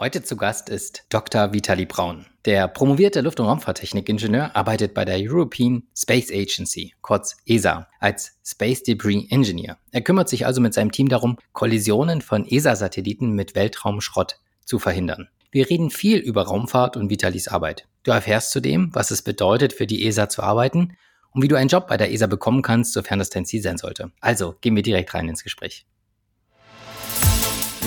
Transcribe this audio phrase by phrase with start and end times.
[0.00, 1.52] Heute zu Gast ist Dr.
[1.52, 2.26] Vitali Braun.
[2.44, 8.84] Der promovierte Luft- und Raumfahrttechnik-Ingenieur arbeitet bei der European Space Agency, kurz ESA, als Space
[8.84, 9.76] Debris Engineer.
[9.90, 15.30] Er kümmert sich also mit seinem Team darum, Kollisionen von ESA-Satelliten mit Weltraumschrott zu verhindern.
[15.50, 17.88] Wir reden viel über Raumfahrt und Vitalis Arbeit.
[18.04, 20.96] Du erfährst zudem, was es bedeutet, für die ESA zu arbeiten
[21.32, 23.78] und wie du einen Job bei der ESA bekommen kannst, sofern das dein Ziel sein
[23.78, 24.12] sollte.
[24.20, 25.86] Also gehen wir direkt rein ins Gespräch.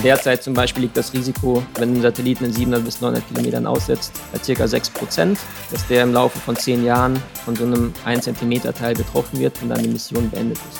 [0.03, 4.11] Derzeit zum Beispiel liegt das Risiko, wenn ein Satelliten in 700 bis 900 Kilometern aussetzt,
[4.31, 4.67] bei ca.
[4.67, 5.37] 6 Prozent,
[5.69, 9.61] dass der im Laufe von 10 Jahren von so einem 1 cm Teil getroffen wird
[9.61, 10.79] und dann die Mission beendet ist.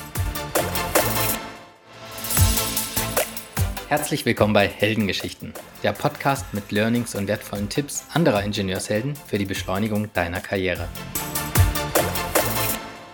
[3.90, 9.46] Herzlich willkommen bei Heldengeschichten, der Podcast mit Learnings und wertvollen Tipps anderer Ingenieurshelden für die
[9.46, 10.88] Beschleunigung deiner Karriere.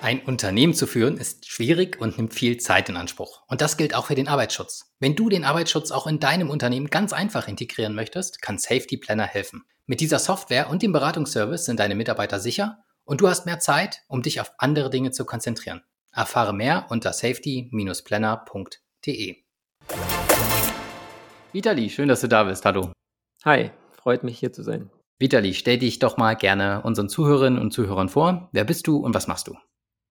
[0.07, 3.41] Ein Unternehmen zu führen ist schwierig und nimmt viel Zeit in Anspruch.
[3.49, 4.93] Und das gilt auch für den Arbeitsschutz.
[5.01, 9.25] Wenn du den Arbeitsschutz auch in deinem Unternehmen ganz einfach integrieren möchtest, kann Safety Planner
[9.25, 9.65] helfen.
[9.85, 14.03] Mit dieser Software und dem Beratungsservice sind deine Mitarbeiter sicher und du hast mehr Zeit,
[14.07, 15.81] um dich auf andere Dinge zu konzentrieren.
[16.13, 19.35] Erfahre mehr unter safety-planner.de.
[21.51, 22.63] Vitali, schön, dass du da bist.
[22.63, 22.93] Hallo.
[23.43, 24.89] Hi, freut mich hier zu sein.
[25.19, 28.47] Vitali, stell dich doch mal gerne unseren Zuhörerinnen und Zuhörern vor.
[28.53, 29.57] Wer bist du und was machst du?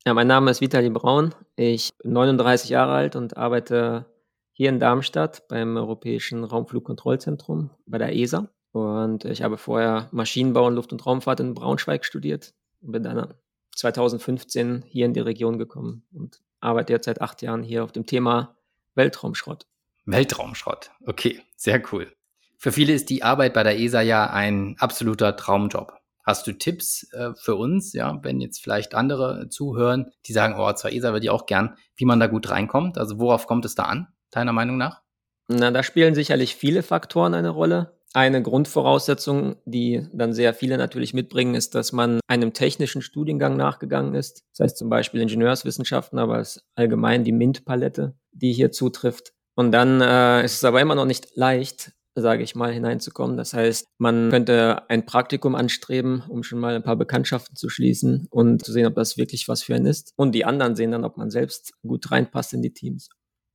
[0.06, 1.34] Ja, mein Name ist Vitali Braun.
[1.56, 4.06] Ich bin 39 Jahre alt und arbeite
[4.52, 8.48] hier in Darmstadt beim Europäischen Raumflugkontrollzentrum bei der ESA.
[8.70, 13.34] Und ich habe vorher Maschinenbau und Luft- und Raumfahrt in Braunschweig studiert und bin dann
[13.74, 18.06] 2015 hier in die Region gekommen und arbeite jetzt seit acht Jahren hier auf dem
[18.06, 18.56] Thema
[18.94, 19.66] Weltraumschrott.
[20.04, 22.12] Weltraumschrott, okay, sehr cool.
[22.58, 25.95] Für viele ist die Arbeit bei der ESA ja ein absoluter Traumjob.
[26.26, 30.72] Hast du Tipps äh, für uns, ja, wenn jetzt vielleicht andere zuhören, die sagen, oh,
[30.72, 32.98] zur ESA würde ich auch gern, wie man da gut reinkommt?
[32.98, 35.02] Also worauf kommt es da an, deiner Meinung nach?
[35.46, 37.92] Na, da spielen sicherlich viele Faktoren eine Rolle.
[38.12, 44.14] Eine Grundvoraussetzung, die dann sehr viele natürlich mitbringen, ist, dass man einem technischen Studiengang nachgegangen
[44.14, 44.42] ist.
[44.52, 49.32] Das heißt zum Beispiel Ingenieurswissenschaften, aber es ist allgemein die MINT-Palette, die hier zutrifft.
[49.54, 53.36] Und dann äh, ist es aber immer noch nicht leicht, sage ich mal, hineinzukommen.
[53.36, 58.26] Das heißt, man könnte ein Praktikum anstreben, um schon mal ein paar Bekanntschaften zu schließen
[58.30, 60.12] und zu sehen, ob das wirklich was für einen ist.
[60.16, 63.10] Und die anderen sehen dann, ob man selbst gut reinpasst in die Teams.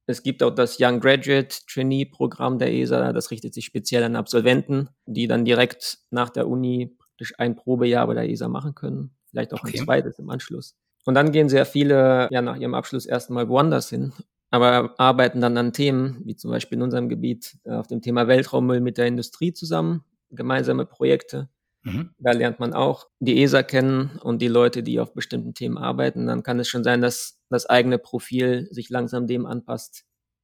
[0.07, 3.13] Es gibt auch das Young Graduate Trainee Programm der ESA.
[3.13, 8.07] Das richtet sich speziell an Absolventen, die dann direkt nach der Uni praktisch ein Probejahr
[8.07, 9.15] bei der ESA machen können.
[9.29, 9.79] Vielleicht auch okay.
[9.79, 10.75] ein zweites im Anschluss.
[11.05, 14.13] Und dann gehen sehr viele ja nach ihrem Abschluss erstmal woanders hin
[14.51, 18.27] aber arbeiten dann an Themen, wie zum Beispiel in unserem Gebiet äh, auf dem Thema
[18.27, 21.49] Weltraummüll mit der Industrie zusammen, gemeinsame Projekte.
[21.83, 22.11] Mhm.
[22.19, 26.27] Da lernt man auch die ESA kennen und die Leute, die auf bestimmten Themen arbeiten.
[26.27, 30.03] Dann kann es schon sein, dass das eigene Profil sich langsam dem anpasst,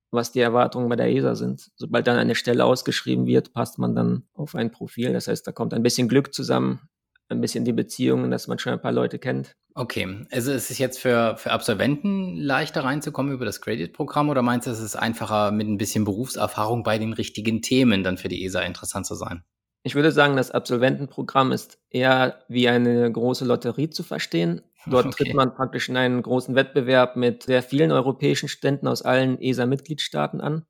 [0.10, 1.70] was die Erwartungen bei der ESA sind.
[1.76, 5.12] Sobald dann eine Stelle ausgeschrieben wird, passt man dann auf ein Profil.
[5.12, 6.90] Das heißt, da kommt ein bisschen Glück zusammen,
[7.30, 9.56] ein bisschen die Beziehungen, dass man schon ein paar Leute kennt.
[9.76, 14.66] Okay, also ist es jetzt für, für Absolventen leichter reinzukommen über das Credit-Programm oder meinst
[14.66, 18.44] du, es ist einfacher mit ein bisschen Berufserfahrung bei den richtigen Themen dann für die
[18.44, 19.44] ESA interessant zu sein?
[19.84, 24.62] Ich würde sagen, das Absolventenprogramm ist eher wie eine große Lotterie zu verstehen.
[24.88, 25.26] Dort okay.
[25.26, 30.42] tritt man praktisch in einen großen Wettbewerb mit sehr vielen europäischen Ständen aus allen ESA-Mitgliedstaaten
[30.42, 30.66] an.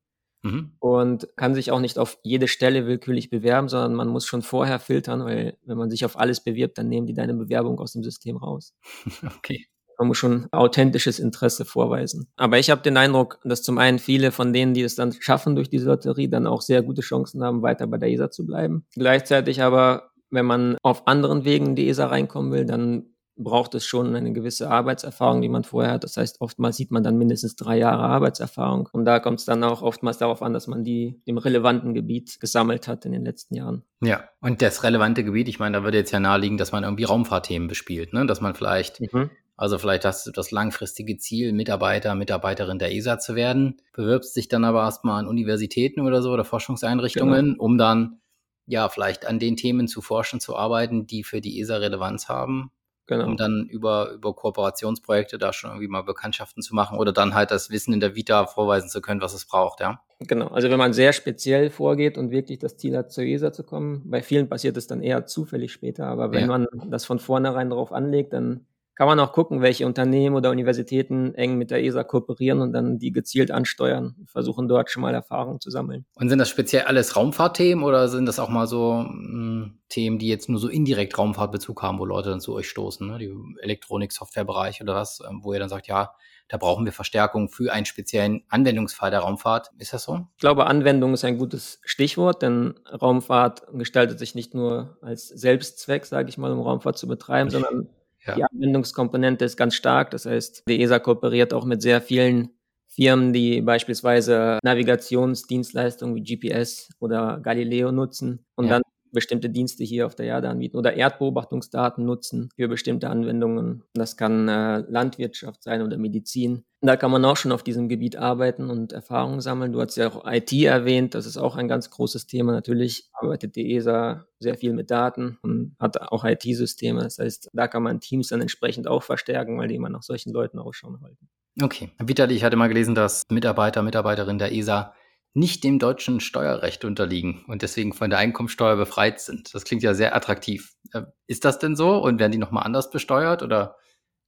[0.52, 0.72] Mhm.
[0.78, 4.78] Und kann sich auch nicht auf jede Stelle willkürlich bewerben, sondern man muss schon vorher
[4.78, 8.02] filtern, weil wenn man sich auf alles bewirbt, dann nehmen die deine Bewerbung aus dem
[8.02, 8.74] System raus.
[9.38, 9.66] Okay.
[9.98, 12.28] Man muss schon authentisches Interesse vorweisen.
[12.36, 15.56] Aber ich habe den Eindruck, dass zum einen viele von denen, die es dann schaffen
[15.56, 18.86] durch diese Lotterie, dann auch sehr gute Chancen haben, weiter bei der ESA zu bleiben.
[18.94, 23.06] Gleichzeitig aber, wenn man auf anderen Wegen in die ESA reinkommen will, dann
[23.38, 26.04] braucht es schon eine gewisse Arbeitserfahrung, die man vorher hat.
[26.04, 28.88] Das heißt, oftmals sieht man dann mindestens drei Jahre Arbeitserfahrung.
[28.92, 32.40] Und da kommt es dann auch oftmals darauf an, dass man die im relevanten Gebiet
[32.40, 33.84] gesammelt hat in den letzten Jahren.
[34.02, 37.04] Ja, und das relevante Gebiet, ich meine, da würde jetzt ja naheliegen, dass man irgendwie
[37.04, 38.26] Raumfahrtthemen bespielt, ne?
[38.26, 39.30] dass man vielleicht mhm.
[39.60, 44.46] Also vielleicht hast du das langfristige Ziel, Mitarbeiter, Mitarbeiterin der ESA zu werden, bewirbst dich
[44.46, 47.64] dann aber erstmal an Universitäten oder so oder Forschungseinrichtungen, genau.
[47.64, 48.20] um dann
[48.66, 52.70] ja vielleicht an den Themen zu forschen, zu arbeiten, die für die ESA Relevanz haben
[53.08, 53.24] Genau.
[53.24, 57.50] Um dann über, über Kooperationsprojekte da schon irgendwie mal Bekanntschaften zu machen oder dann halt
[57.50, 60.02] das Wissen in der Vita vorweisen zu können, was es braucht, ja.
[60.20, 60.48] Genau.
[60.48, 64.02] Also wenn man sehr speziell vorgeht und wirklich das Ziel hat, zur ESA zu kommen,
[64.10, 66.46] bei vielen passiert es dann eher zufällig später, aber wenn ja.
[66.46, 68.66] man das von vornherein darauf anlegt, dann
[68.98, 72.98] kann man auch gucken, welche Unternehmen oder Universitäten eng mit der ESA kooperieren und dann
[72.98, 76.04] die gezielt ansteuern, versuchen dort schon mal Erfahrung zu sammeln.
[76.16, 80.18] Und sind das speziell alles Raumfahrtthemen oder sind das auch mal so mh, hm, Themen,
[80.18, 83.18] die jetzt nur so indirekt Raumfahrtbezug haben, wo Leute dann zu euch stoßen, ne?
[83.18, 86.12] die Elektronik-Software-Bereich oder was, ähm, wo ihr dann sagt, ja,
[86.48, 89.70] da brauchen wir Verstärkung für einen speziellen Anwendungsfall der Raumfahrt.
[89.78, 90.26] Ist das so?
[90.34, 96.04] Ich glaube, Anwendung ist ein gutes Stichwort, denn Raumfahrt gestaltet sich nicht nur als Selbstzweck,
[96.04, 97.88] sage ich mal, um Raumfahrt zu betreiben, sondern
[98.24, 98.34] ja.
[98.34, 100.10] die Anwendungskomponente ist ganz stark.
[100.10, 102.50] Das heißt, die ESA kooperiert auch mit sehr vielen
[102.86, 108.72] Firmen, die beispielsweise Navigationsdienstleistungen wie GPS oder Galileo nutzen und ja.
[108.72, 108.82] dann
[109.12, 113.84] bestimmte Dienste hier auf der Erde anbieten oder Erdbeobachtungsdaten nutzen für bestimmte Anwendungen.
[113.94, 116.64] Das kann äh, Landwirtschaft sein oder Medizin.
[116.80, 119.72] Da kann man auch schon auf diesem Gebiet arbeiten und Erfahrungen sammeln.
[119.72, 122.52] Du hast ja auch IT erwähnt, das ist auch ein ganz großes Thema.
[122.52, 127.02] Natürlich arbeitet die ESA sehr viel mit Daten und hat auch IT-Systeme.
[127.02, 130.32] Das heißt, da kann man Teams dann entsprechend auch verstärken, weil die immer nach solchen
[130.32, 131.28] Leuten Ausschau halten.
[131.60, 131.90] Okay.
[131.98, 134.94] Vitali, ich hatte mal gelesen, dass Mitarbeiter, Mitarbeiterinnen der ESA
[135.34, 139.54] nicht dem deutschen Steuerrecht unterliegen und deswegen von der Einkommensteuer befreit sind.
[139.54, 140.74] Das klingt ja sehr attraktiv.
[140.92, 143.76] Äh, ist das denn so und werden die nochmal anders besteuert oder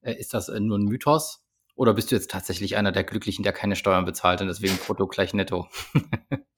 [0.02, 1.44] äh, ist das äh, nur ein Mythos?
[1.74, 5.06] Oder bist du jetzt tatsächlich einer der Glücklichen, der keine Steuern bezahlt und deswegen brutto
[5.06, 5.68] gleich netto?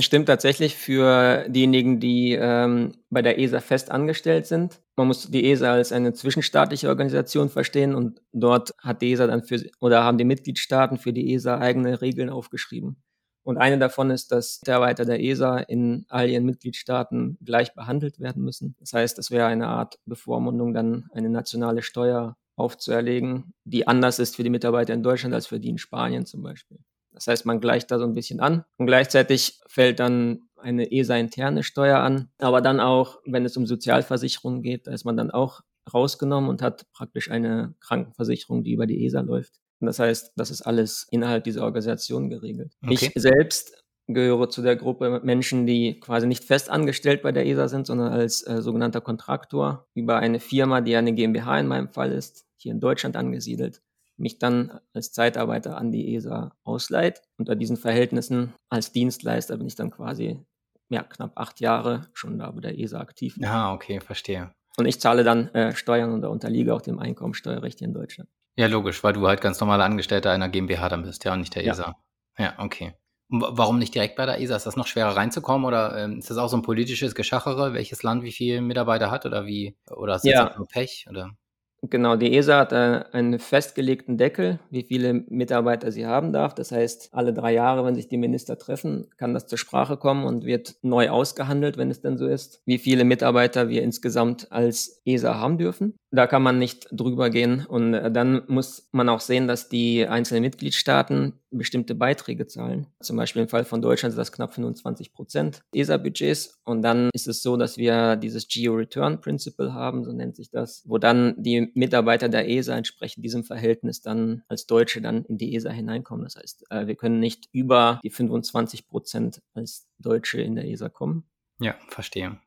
[0.00, 4.80] Stimmt tatsächlich für diejenigen, die ähm, bei der ESA fest angestellt sind.
[4.94, 9.42] Man muss die ESA als eine zwischenstaatliche Organisation verstehen und dort hat die ESA dann
[9.42, 13.02] für oder haben die Mitgliedstaaten für die ESA eigene Regeln aufgeschrieben.
[13.48, 18.44] Und eine davon ist, dass Mitarbeiter der ESA in all ihren Mitgliedstaaten gleich behandelt werden
[18.44, 18.76] müssen.
[18.78, 24.36] Das heißt, es wäre eine Art Bevormundung, dann eine nationale Steuer aufzuerlegen, die anders ist
[24.36, 26.76] für die Mitarbeiter in Deutschland als für die in Spanien zum Beispiel.
[27.12, 31.62] Das heißt, man gleicht da so ein bisschen an und gleichzeitig fällt dann eine ESA-interne
[31.62, 32.28] Steuer an.
[32.36, 36.60] Aber dann auch, wenn es um Sozialversicherungen geht, da ist man dann auch rausgenommen und
[36.60, 39.54] hat praktisch eine Krankenversicherung, die über die ESA läuft.
[39.80, 42.76] Und das heißt, das ist alles innerhalb dieser Organisation geregelt.
[42.82, 42.94] Okay.
[42.94, 47.68] Ich selbst gehöre zu der Gruppe Menschen, die quasi nicht fest angestellt bei der ESA
[47.68, 52.10] sind, sondern als äh, sogenannter Kontraktor über eine Firma, die eine GmbH in meinem Fall
[52.10, 53.82] ist, hier in Deutschland angesiedelt,
[54.16, 57.22] mich dann als Zeitarbeiter an die ESA ausleiht.
[57.36, 60.40] Unter diesen Verhältnissen als Dienstleister bin ich dann quasi
[60.88, 63.38] ja, knapp acht Jahre schon da bei der ESA aktiv.
[63.44, 64.50] Ah, okay, verstehe.
[64.78, 68.30] Und ich zahle dann äh, Steuern und da unterliege auch dem Einkommensteuerrecht hier in Deutschland.
[68.58, 71.54] Ja, logisch, weil du halt ganz normaler Angestellter einer GmbH dann bist, ja, und nicht
[71.54, 71.72] der ja.
[71.72, 71.96] ESA.
[72.38, 72.92] Ja, okay.
[73.30, 74.56] Und warum nicht direkt bei der ESA?
[74.56, 78.02] Ist das noch schwerer reinzukommen oder ähm, ist das auch so ein politisches Geschachere, welches
[78.02, 79.76] Land wie viele Mitarbeiter hat oder wie?
[79.88, 80.54] Oder ist das ja.
[80.56, 81.06] nur Pech?
[81.08, 81.36] Oder?
[81.82, 86.52] Genau, die ESA hat äh, einen festgelegten Deckel, wie viele Mitarbeiter sie haben darf.
[86.52, 90.24] Das heißt, alle drei Jahre, wenn sich die Minister treffen, kann das zur Sprache kommen
[90.24, 95.00] und wird neu ausgehandelt, wenn es denn so ist, wie viele Mitarbeiter wir insgesamt als
[95.04, 95.94] ESA haben dürfen.
[96.10, 97.66] Da kann man nicht drüber gehen.
[97.66, 102.86] Und äh, dann muss man auch sehen, dass die einzelnen Mitgliedstaaten bestimmte Beiträge zahlen.
[103.00, 106.60] Zum Beispiel im Fall von Deutschland sind das knapp 25 Prozent ESA-Budgets.
[106.64, 110.98] Und dann ist es so, dass wir dieses Geo-Return-Principle haben, so nennt sich das, wo
[110.98, 115.70] dann die Mitarbeiter der ESA entsprechend diesem Verhältnis dann als Deutsche dann in die ESA
[115.70, 116.24] hineinkommen.
[116.24, 120.88] Das heißt, äh, wir können nicht über die 25 Prozent als Deutsche in der ESA
[120.88, 121.24] kommen.
[121.60, 122.38] Ja, verstehe.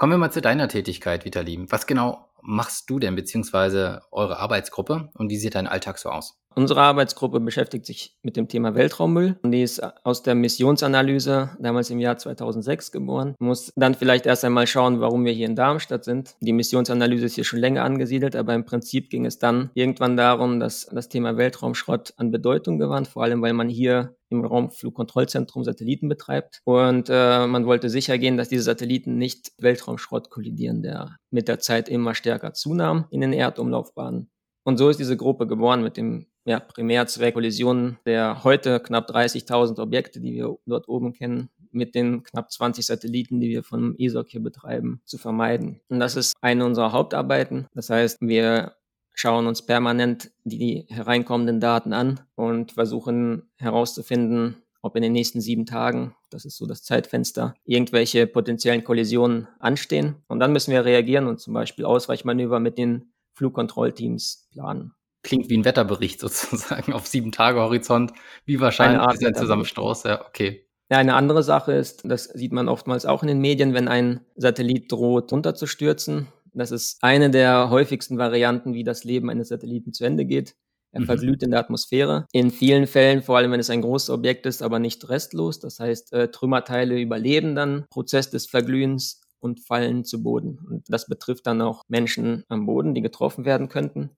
[0.00, 1.66] Kommen wir mal zu deiner Tätigkeit, Vitali.
[1.68, 6.40] Was genau machst du denn, beziehungsweise eure Arbeitsgruppe und wie sieht dein Alltag so aus?
[6.54, 11.90] Unsere Arbeitsgruppe beschäftigt sich mit dem Thema Weltraummüll und die ist aus der Missionsanalyse damals
[11.90, 13.36] im Jahr 2006 geboren.
[13.38, 16.34] Muss dann vielleicht erst einmal schauen, warum wir hier in Darmstadt sind.
[16.40, 20.58] Die Missionsanalyse ist hier schon länger angesiedelt, aber im Prinzip ging es dann irgendwann darum,
[20.58, 26.08] dass das Thema Weltraumschrott an Bedeutung gewann, vor allem weil man hier im Raumflugkontrollzentrum Satelliten
[26.08, 26.60] betreibt.
[26.64, 31.58] Und äh, man wollte sicher gehen, dass diese Satelliten nicht Weltraumschrott kollidieren, der mit der
[31.58, 34.30] Zeit immer stärker zunahm in den Erdumlaufbahnen.
[34.64, 39.80] Und so ist diese Gruppe geboren mit dem ja, Primärzweck Kollisionen der heute knapp 30.000
[39.80, 44.30] Objekte, die wir dort oben kennen, mit den knapp 20 Satelliten, die wir vom ESOC
[44.30, 45.80] hier betreiben, zu vermeiden.
[45.88, 47.66] Und das ist eine unserer Hauptarbeiten.
[47.74, 48.74] Das heißt, wir
[49.14, 55.66] schauen uns permanent die hereinkommenden Daten an und versuchen herauszufinden, ob in den nächsten sieben
[55.66, 60.16] Tagen, das ist so das Zeitfenster, irgendwelche potenziellen Kollisionen anstehen.
[60.26, 64.94] Und dann müssen wir reagieren und zum Beispiel Ausweichmanöver mit den Flugkontrollteams planen.
[65.22, 68.12] Klingt wie ein Wetterbericht sozusagen auf sieben Tage Horizont.
[68.46, 70.04] Wie wahrscheinlich ist ein Zusammenstoß?
[70.04, 70.66] Ja, okay.
[70.90, 74.22] Ja, eine andere Sache ist, das sieht man oftmals auch in den Medien, wenn ein
[74.34, 76.26] Satellit droht, runterzustürzen.
[76.54, 80.54] Das ist eine der häufigsten Varianten, wie das Leben eines Satelliten zu Ende geht.
[80.92, 81.06] Er mhm.
[81.06, 82.26] verglüht in der Atmosphäre.
[82.32, 85.60] In vielen Fällen, vor allem wenn es ein großes Objekt ist, aber nicht restlos.
[85.60, 90.58] Das heißt, äh, Trümmerteile überleben dann Prozess des Verglühens und fallen zu Boden.
[90.68, 94.10] Und das betrifft dann auch Menschen am Boden, die getroffen werden könnten.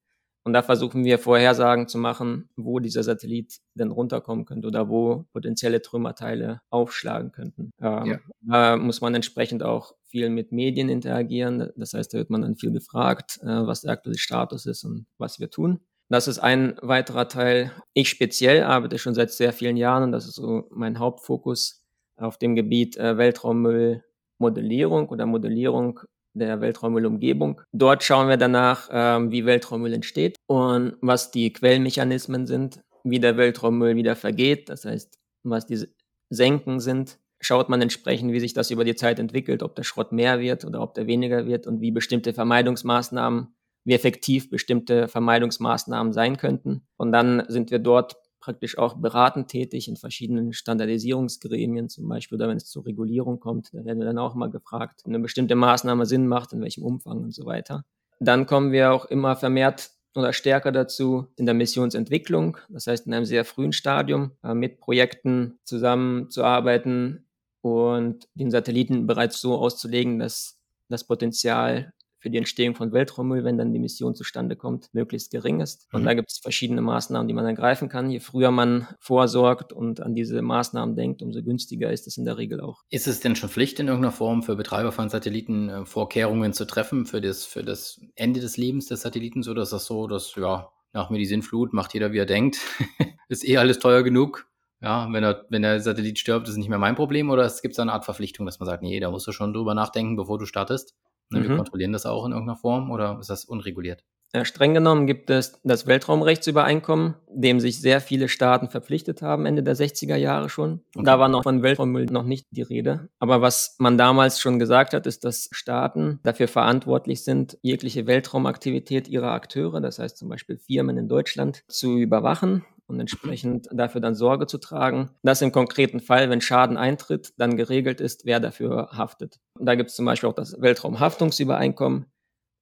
[0.45, 5.25] Und da versuchen wir Vorhersagen zu machen, wo dieser Satellit denn runterkommen könnte oder wo
[5.31, 7.71] potenzielle Trümmerteile aufschlagen könnten.
[7.81, 8.19] Ähm, ja.
[8.41, 11.71] Da muss man entsprechend auch viel mit Medien interagieren.
[11.77, 15.05] Das heißt, da wird man dann viel gefragt, äh, was der aktuelle Status ist und
[15.17, 15.79] was wir tun.
[16.09, 17.71] Das ist ein weiterer Teil.
[17.93, 21.83] Ich speziell arbeite schon seit sehr vielen Jahren und das ist so mein Hauptfokus
[22.17, 26.01] auf dem Gebiet äh, Weltraummüllmodellierung oder Modellierung
[26.33, 27.61] der Weltraummüllumgebung.
[27.71, 33.37] Dort schauen wir danach, ähm, wie Weltraummüll entsteht und was die Quellmechanismen sind, wie der
[33.37, 35.89] Weltraummüll wieder vergeht, das heißt, was diese
[36.29, 37.19] Senken sind.
[37.39, 40.63] Schaut man entsprechend, wie sich das über die Zeit entwickelt, ob der Schrott mehr wird
[40.63, 46.87] oder ob der weniger wird und wie bestimmte Vermeidungsmaßnahmen, wie effektiv bestimmte Vermeidungsmaßnahmen sein könnten.
[46.95, 52.49] Und dann sind wir dort praktisch auch beratend tätig in verschiedenen Standardisierungsgremien zum Beispiel oder
[52.49, 55.55] wenn es zur Regulierung kommt, da werden wir dann auch mal gefragt, wenn eine bestimmte
[55.55, 57.85] Maßnahme Sinn macht, in welchem Umfang und so weiter.
[58.19, 63.13] Dann kommen wir auch immer vermehrt oder stärker dazu in der Missionsentwicklung, das heißt in
[63.13, 67.25] einem sehr frühen Stadium äh, mit Projekten zusammenzuarbeiten
[67.61, 70.59] und den Satelliten bereits so auszulegen, dass
[70.89, 75.59] das Potenzial für die Entstehung von Weltraummüll, wenn dann die Mission zustande kommt, möglichst gering
[75.59, 75.89] ist.
[75.91, 76.05] Und mhm.
[76.05, 78.09] da gibt es verschiedene Maßnahmen, die man ergreifen kann.
[78.09, 82.37] Je früher man vorsorgt und an diese Maßnahmen denkt, umso günstiger ist es in der
[82.37, 82.83] Regel auch.
[82.89, 86.65] Ist es denn schon Pflicht in irgendeiner Form für Betreiber von Satelliten äh, Vorkehrungen zu
[86.65, 90.33] treffen für das, für das Ende des Lebens des Satelliten, so dass das so, dass
[90.37, 92.57] ja, nach mir die Sinnflut, macht jeder wie er denkt.
[93.27, 94.47] ist eh alles teuer genug.
[94.79, 97.61] Ja, wenn, er, wenn der Satellit stirbt, ist es nicht mehr mein Problem oder es
[97.61, 100.15] gibt so eine Art Verpflichtung, dass man sagt, nee, da musst du schon drüber nachdenken,
[100.15, 100.95] bevor du startest?
[101.29, 101.49] Ne, mhm.
[101.49, 104.03] Wir kontrollieren das auch in irgendeiner Form oder ist das unreguliert?
[104.35, 109.61] Ja, streng genommen gibt es das Weltraumrechtsübereinkommen, dem sich sehr viele Staaten verpflichtet haben, Ende
[109.61, 110.81] der 60er Jahre schon.
[110.95, 111.05] Okay.
[111.05, 113.09] Da war noch von Weltraummüll noch nicht die Rede.
[113.19, 119.07] Aber was man damals schon gesagt hat, ist, dass Staaten dafür verantwortlich sind, jegliche Weltraumaktivität
[119.07, 124.15] ihrer Akteure, das heißt zum Beispiel Firmen in Deutschland, zu überwachen und entsprechend dafür dann
[124.15, 128.89] Sorge zu tragen, dass im konkreten Fall, wenn Schaden eintritt, dann geregelt ist, wer dafür
[128.91, 129.39] haftet.
[129.57, 132.05] Und da gibt es zum Beispiel auch das Weltraumhaftungsübereinkommen.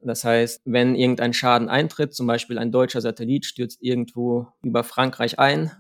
[0.04, 5.38] Das heißt, wenn irgendein Schaden eintritt, zum Beispiel ein deutscher Satellit stürzt irgendwo über Frankreich
[5.38, 5.72] ein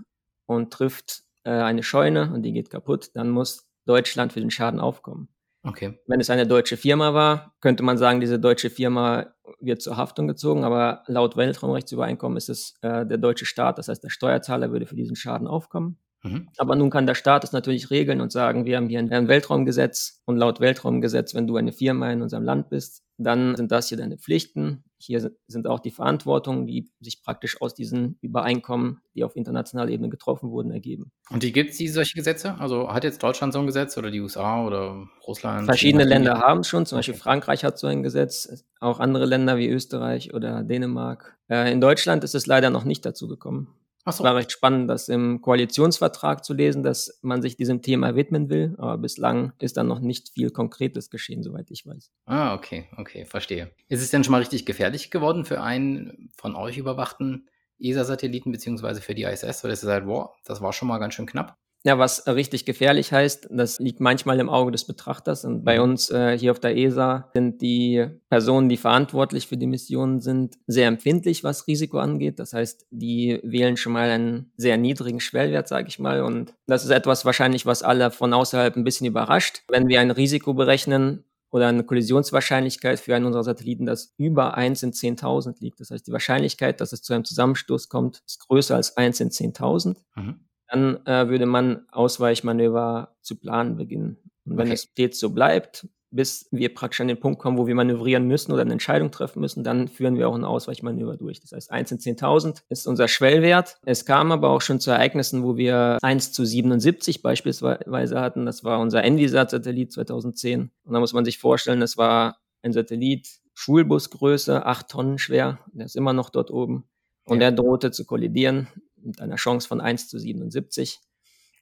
[0.45, 4.79] und trifft äh, eine Scheune und die geht kaputt, dann muss Deutschland für den Schaden
[4.79, 5.29] aufkommen.
[5.63, 5.99] Okay.
[6.07, 9.27] Wenn es eine deutsche Firma war, könnte man sagen, diese deutsche Firma
[9.59, 14.03] wird zur Haftung gezogen, aber laut Weltraumrechtsübereinkommen ist es äh, der deutsche Staat, das heißt
[14.03, 15.99] der Steuerzahler würde für diesen Schaden aufkommen.
[16.23, 16.49] Mhm.
[16.57, 20.21] Aber nun kann der Staat es natürlich regeln und sagen, wir haben hier ein Weltraumgesetz
[20.25, 23.97] und laut Weltraumgesetz, wenn du eine Firma in unserem Land bist, dann sind das hier
[23.97, 24.83] deine Pflichten.
[24.97, 30.09] Hier sind auch die Verantwortungen, die sich praktisch aus diesen Übereinkommen, die auf internationaler Ebene
[30.09, 31.11] getroffen wurden, ergeben.
[31.29, 32.55] Und die gibt es, solche Gesetze?
[32.59, 35.65] Also hat jetzt Deutschland so ein Gesetz oder die USA oder Russland?
[35.65, 39.57] Verschiedene Länder haben es schon, zum Beispiel Frankreich hat so ein Gesetz, auch andere Länder
[39.57, 41.37] wie Österreich oder Dänemark.
[41.49, 43.73] Äh, in Deutschland ist es leider noch nicht dazu gekommen.
[44.03, 44.24] Ach so.
[44.24, 48.50] Es war recht spannend, das im Koalitionsvertrag zu lesen, dass man sich diesem Thema widmen
[48.50, 52.12] will, aber bislang ist dann noch nicht viel Konkretes geschehen, soweit ich weiß.
[52.25, 53.72] Ah, okay, okay, verstehe.
[53.89, 57.48] Ist es denn schon mal richtig gefährlich geworden für einen von euch überwachten
[57.79, 61.25] ESA-Satelliten beziehungsweise für die ISS, weil ihr sagt, wow, das war schon mal ganz schön
[61.25, 61.58] knapp?
[61.83, 65.45] Ja, was richtig gefährlich heißt, das liegt manchmal im Auge des Betrachters.
[65.45, 65.83] Und bei mhm.
[65.83, 70.57] uns äh, hier auf der ESA sind die Personen, die verantwortlich für die Missionen sind,
[70.67, 72.38] sehr empfindlich, was Risiko angeht.
[72.38, 76.21] Das heißt, die wählen schon mal einen sehr niedrigen Schwellwert, sage ich mal.
[76.21, 79.63] Und das ist etwas wahrscheinlich, was alle von außerhalb ein bisschen überrascht.
[79.67, 81.23] Wenn wir ein Risiko berechnen,
[81.53, 85.81] oder eine Kollisionswahrscheinlichkeit für einen unserer Satelliten, das über 1 in 10.000 liegt.
[85.81, 89.31] Das heißt, die Wahrscheinlichkeit, dass es zu einem Zusammenstoß kommt, ist größer als 1 in
[89.31, 89.97] 10.000.
[90.15, 90.39] Mhm
[90.71, 94.17] dann äh, würde man Ausweichmanöver zu planen beginnen.
[94.45, 94.73] Und wenn okay.
[94.73, 98.51] es stets so bleibt, bis wir praktisch an den Punkt kommen, wo wir manövrieren müssen
[98.51, 101.39] oder eine Entscheidung treffen müssen, dann führen wir auch ein Ausweichmanöver durch.
[101.39, 103.77] Das heißt, 1 in 10.000 ist unser Schwellwert.
[103.85, 108.45] Es kam aber auch schon zu Ereignissen, wo wir 1 zu 77 beispielsweise hatten.
[108.45, 110.71] Das war unser Envisat-Satellit 2010.
[110.83, 115.59] Und da muss man sich vorstellen, das war ein Satellit, Schulbusgröße, 8 Tonnen schwer.
[115.73, 116.85] Der ist immer noch dort oben.
[117.23, 117.51] Und ja.
[117.51, 118.67] der drohte zu kollidieren
[119.05, 121.00] mit einer Chance von 1 zu 77.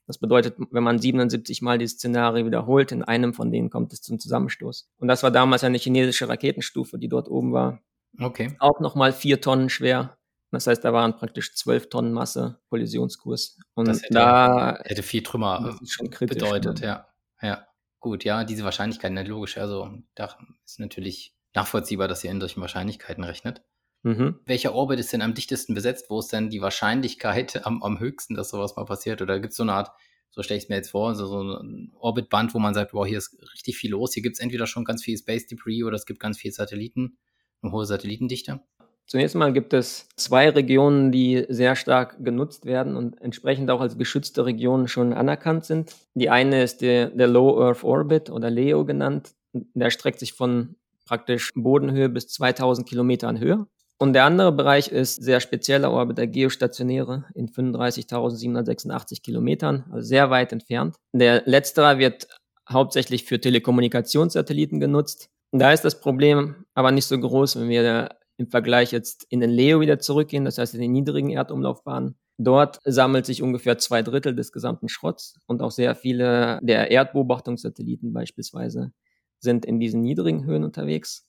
[0.08, 4.02] Das bedeutet, wenn man 77 Mal dieses Szenario wiederholt, in einem von denen kommt es
[4.02, 4.90] zum Zusammenstoß.
[4.98, 7.80] Und das war damals eine chinesische Raketenstufe, die dort oben war.
[8.20, 8.56] Okay.
[8.60, 10.18] Auch nochmal vier Tonnen schwer.
[10.52, 13.60] Das heißt, da waren praktisch zwölf Tonnen Masse Kollisionskurs.
[13.76, 15.78] Und das hätte, da hätte vier Trümmer
[16.20, 16.88] bedeutet, ne?
[16.88, 17.08] ja.
[17.42, 17.68] Ja.
[18.00, 19.58] Gut, ja, diese Wahrscheinlichkeiten, logisch.
[19.58, 23.62] Also, da ist natürlich nachvollziehbar, dass ihr in solchen Wahrscheinlichkeiten rechnet.
[24.04, 24.40] Mhm.
[24.46, 26.10] Welcher Orbit ist denn am dichtesten besetzt?
[26.10, 29.22] Wo ist denn die Wahrscheinlichkeit am, am höchsten, dass sowas mal passiert?
[29.22, 29.92] Oder gibt es so eine Art,
[30.32, 33.06] so stelle ich es mir jetzt vor, so, so ein Orbitband, wo man sagt, wow,
[33.06, 34.14] hier ist richtig viel los.
[34.14, 37.18] Hier gibt es entweder schon ganz viel Space Debris oder es gibt ganz viele Satelliten,
[37.62, 38.62] eine hohe Satellitendichte.
[39.10, 43.98] Zunächst mal gibt es zwei Regionen, die sehr stark genutzt werden und entsprechend auch als
[43.98, 45.96] geschützte Regionen schon anerkannt sind.
[46.14, 49.34] Die eine ist der, der Low Earth Orbit oder LEO genannt.
[49.52, 50.76] Der streckt sich von
[51.06, 53.66] praktisch Bodenhöhe bis 2000 Kilometern Höhe.
[54.02, 60.30] Und der andere Bereich ist sehr spezieller Orbit, der geostationäre in 35.786 Kilometern, also sehr
[60.30, 60.96] weit entfernt.
[61.14, 62.28] Der letztere wird
[62.70, 65.30] hauptsächlich für Telekommunikationssatelliten genutzt.
[65.52, 69.50] Da ist das Problem aber nicht so groß, wenn wir im Vergleich jetzt in den
[69.50, 72.18] Leo wieder zurückgehen, das heißt in den niedrigen Erdumlaufbahnen.
[72.38, 78.14] Dort sammelt sich ungefähr zwei Drittel des gesamten Schrotts und auch sehr viele der Erdbeobachtungssatelliten
[78.14, 78.94] beispielsweise
[79.42, 81.29] sind in diesen niedrigen Höhen unterwegs.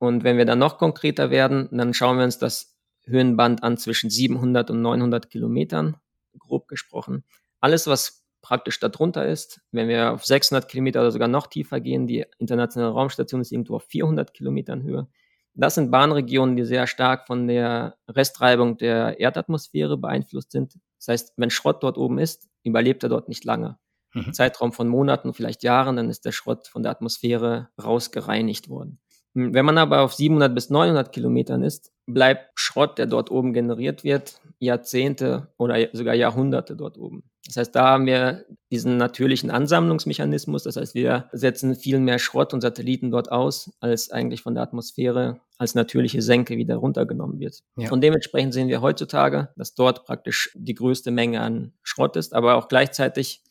[0.00, 4.08] Und wenn wir dann noch konkreter werden, dann schauen wir uns das Höhenband an zwischen
[4.08, 5.96] 700 und 900 Kilometern,
[6.38, 7.22] grob gesprochen.
[7.60, 12.06] Alles, was praktisch darunter ist, wenn wir auf 600 Kilometer oder sogar noch tiefer gehen,
[12.06, 15.06] die internationale Raumstation ist irgendwo auf 400 Kilometern Höhe,
[15.52, 20.78] das sind Bahnregionen, die sehr stark von der Restreibung der Erdatmosphäre beeinflusst sind.
[20.98, 23.78] Das heißt, wenn Schrott dort oben ist, überlebt er dort nicht lange.
[24.14, 24.32] Mhm.
[24.32, 29.00] Zeitraum von Monaten, vielleicht Jahren, dann ist der Schrott von der Atmosphäre rausgereinigt worden.
[29.34, 33.52] Hm, wenn man aber auf 700 bis 900 Kilometern ist, bleibt Schrott, der dort oben
[33.52, 37.24] generiert wird, Jahrzehnte oder sogar Jahrhunderte dort oben.
[37.46, 40.64] Das heißt, da haben wir diesen natürlichen Ansammlungsmechanismus.
[40.64, 44.62] Das heißt, wir setzen viel mehr Schrott und Satelliten dort aus, als eigentlich von der
[44.62, 47.62] Atmosphäre als natürliche Senke wieder runtergenommen wird.
[47.76, 47.90] Ja.
[47.90, 52.54] Und dementsprechend sehen wir heutzutage, dass dort praktisch die größte Menge an Schrott ist, aber
[52.54, 53.42] auch gleichzeitig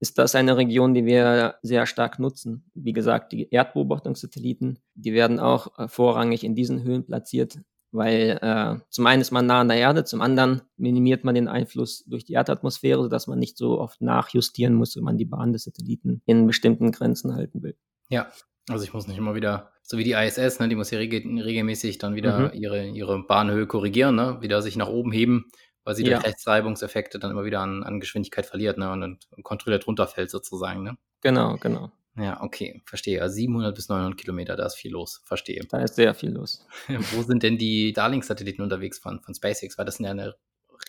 [0.00, 2.64] ist das eine Region, die wir sehr stark nutzen.
[2.74, 7.58] Wie gesagt, die Erdbeobachtungssatelliten, die werden auch äh, vorrangig in diesen Höhen platziert,
[7.92, 11.48] weil äh, zum einen ist man nah an der Erde, zum anderen minimiert man den
[11.48, 15.52] Einfluss durch die Erdatmosphäre, sodass man nicht so oft nachjustieren muss, wenn man die Bahn
[15.52, 17.76] des Satelliten in bestimmten Grenzen halten will.
[18.08, 18.30] Ja,
[18.68, 21.98] also ich muss nicht immer wieder, so wie die ISS, ne, die muss ja regelmäßig
[21.98, 22.60] dann wieder mhm.
[22.60, 25.50] ihre, ihre Bahnhöhe korrigieren, ne, wieder sich nach oben heben,
[25.84, 26.16] weil sie ja.
[26.16, 30.82] durch Rechtsreibungseffekte dann immer wieder an, an Geschwindigkeit verliert ne, und, und kontrolliert runterfällt sozusagen.
[30.82, 30.96] Ne?
[31.20, 31.90] Genau, genau.
[32.16, 33.22] Ja, okay, verstehe.
[33.22, 35.64] Also 700 bis 900 Kilometer, da ist viel los, verstehe.
[35.70, 36.66] Da ist sehr viel los.
[36.88, 39.78] Wo sind denn die Darlings-Satelliten unterwegs von, von SpaceX?
[39.78, 40.34] Weil das sind ja eine,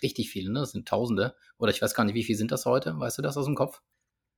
[0.02, 0.60] richtig viele, ne?
[0.60, 1.34] Das sind Tausende.
[1.58, 2.98] Oder ich weiß gar nicht, wie viel sind das heute?
[2.98, 3.80] Weißt du das aus dem Kopf?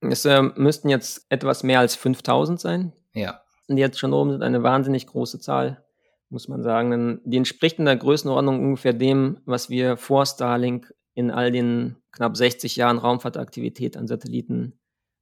[0.00, 2.92] Es äh, müssten jetzt etwas mehr als 5000 sein.
[3.14, 3.42] Ja.
[3.68, 5.83] Und jetzt schon oben sind eine wahnsinnig große Zahl,
[6.30, 7.20] muss man sagen.
[7.24, 12.36] Die entspricht in der Größenordnung ungefähr dem, was wir vor Starlink in all den knapp
[12.36, 14.78] 60 Jahren Raumfahrtaktivität an Satelliten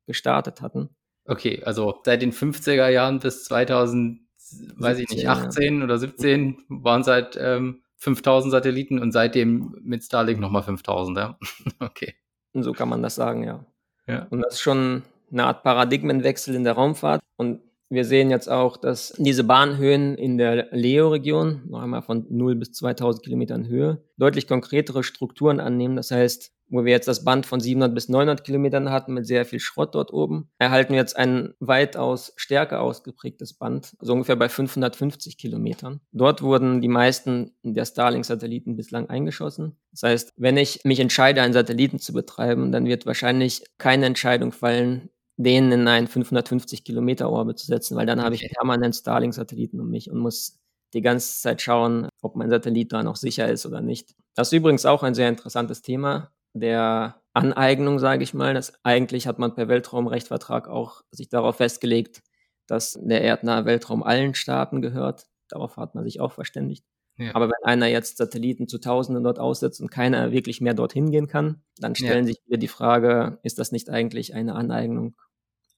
[0.06, 0.88] gestartet hatten.
[1.24, 5.84] Okay, also seit den 50er Jahren bis 2000, 17, weiß ich nicht, 18 ja.
[5.84, 11.38] oder 17 waren seit ähm, 5000 Satelliten und seitdem mit Starlink nochmal 5000, ja?
[11.78, 12.14] okay.
[12.52, 13.64] Und so kann man das sagen, ja.
[14.06, 14.26] ja.
[14.30, 17.22] Und das ist schon eine Art Paradigmenwechsel in der Raumfahrt.
[17.36, 17.60] Und
[17.92, 22.72] wir sehen jetzt auch, dass diese Bahnhöhen in der Leo-Region, noch einmal von 0 bis
[22.72, 25.96] 2000 Kilometern Höhe, deutlich konkretere Strukturen annehmen.
[25.96, 29.44] Das heißt, wo wir jetzt das Band von 700 bis 900 Kilometern hatten mit sehr
[29.44, 34.48] viel Schrott dort oben, erhalten wir jetzt ein weitaus stärker ausgeprägtes Band, so ungefähr bei
[34.48, 36.00] 550 Kilometern.
[36.12, 39.76] Dort wurden die meisten der Starlink-Satelliten bislang eingeschossen.
[39.90, 44.52] Das heißt, wenn ich mich entscheide, einen Satelliten zu betreiben, dann wird wahrscheinlich keine Entscheidung
[44.52, 48.24] fallen, den in einen 550 Kilometer Orbit zu setzen, weil dann okay.
[48.26, 50.58] habe ich permanent Starlink-Satelliten um mich und muss
[50.94, 54.14] die ganze Zeit schauen, ob mein Satellit da noch sicher ist oder nicht.
[54.34, 58.54] Das ist übrigens auch ein sehr interessantes Thema der Aneignung, sage ich mal.
[58.54, 62.22] Das, eigentlich hat man per Weltraumrechtvertrag auch sich darauf festgelegt,
[62.66, 65.26] dass der erdnahe Weltraum allen Staaten gehört.
[65.48, 66.84] Darauf hat man sich auch verständigt.
[67.18, 67.34] Ja.
[67.34, 71.28] Aber wenn einer jetzt Satelliten zu Tausenden dort aussetzt und keiner wirklich mehr dorthin gehen
[71.28, 72.32] kann, dann stellen ja.
[72.32, 75.16] sich wieder die Frage, ist das nicht eigentlich eine Aneignung,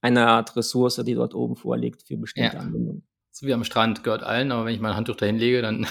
[0.00, 2.62] eine Art Ressource, die dort oben vorliegt für bestimmte ja.
[2.62, 3.06] Anwendungen?
[3.30, 5.86] So wie am Strand gehört allen, aber wenn ich mein Handtuch dahin lege, dann.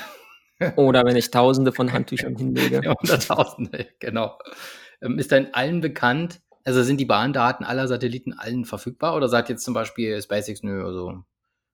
[0.78, 2.80] Oder wenn ich Tausende von Handtüchern hinlege.
[2.84, 4.38] Ja, Hunderttausende, genau.
[5.02, 9.50] Ähm, ist dann allen bekannt, also sind die Bahndaten aller Satelliten allen verfügbar oder sagt
[9.50, 11.24] jetzt zum Beispiel SpaceX, nö, also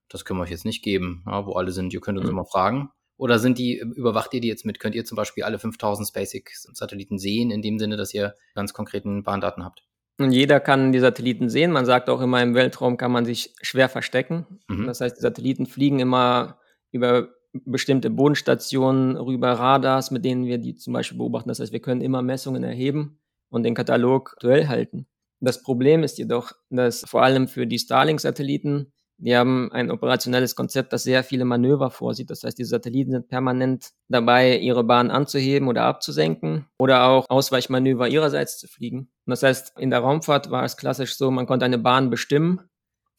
[0.08, 2.32] das können wir euch jetzt nicht geben, ja, wo alle sind, ihr könnt uns mhm.
[2.32, 2.90] immer fragen.
[3.20, 4.80] Oder sind die, überwacht ihr die jetzt mit?
[4.80, 9.24] Könnt ihr zum Beispiel alle 5000 SpaceX-Satelliten sehen, in dem Sinne, dass ihr ganz konkreten
[9.24, 9.84] Bahndaten habt?
[10.16, 11.70] Und jeder kann die Satelliten sehen.
[11.70, 14.46] Man sagt auch immer, im Weltraum kann man sich schwer verstecken.
[14.68, 14.86] Mhm.
[14.86, 16.60] Das heißt, die Satelliten fliegen immer
[16.92, 21.50] über bestimmte Bodenstationen rüber, Radars, mit denen wir die zum Beispiel beobachten.
[21.50, 23.18] Das heißt, wir können immer Messungen erheben
[23.50, 25.06] und den Katalog aktuell halten.
[25.40, 30.92] Das Problem ist jedoch, dass vor allem für die Starlink-Satelliten die haben ein operationelles Konzept,
[30.92, 32.30] das sehr viele Manöver vorsieht.
[32.30, 38.08] Das heißt, die Satelliten sind permanent dabei, ihre Bahn anzuheben oder abzusenken oder auch Ausweichmanöver
[38.08, 39.10] ihrerseits zu fliegen.
[39.26, 42.60] Und das heißt, in der Raumfahrt war es klassisch so, man konnte eine Bahn bestimmen,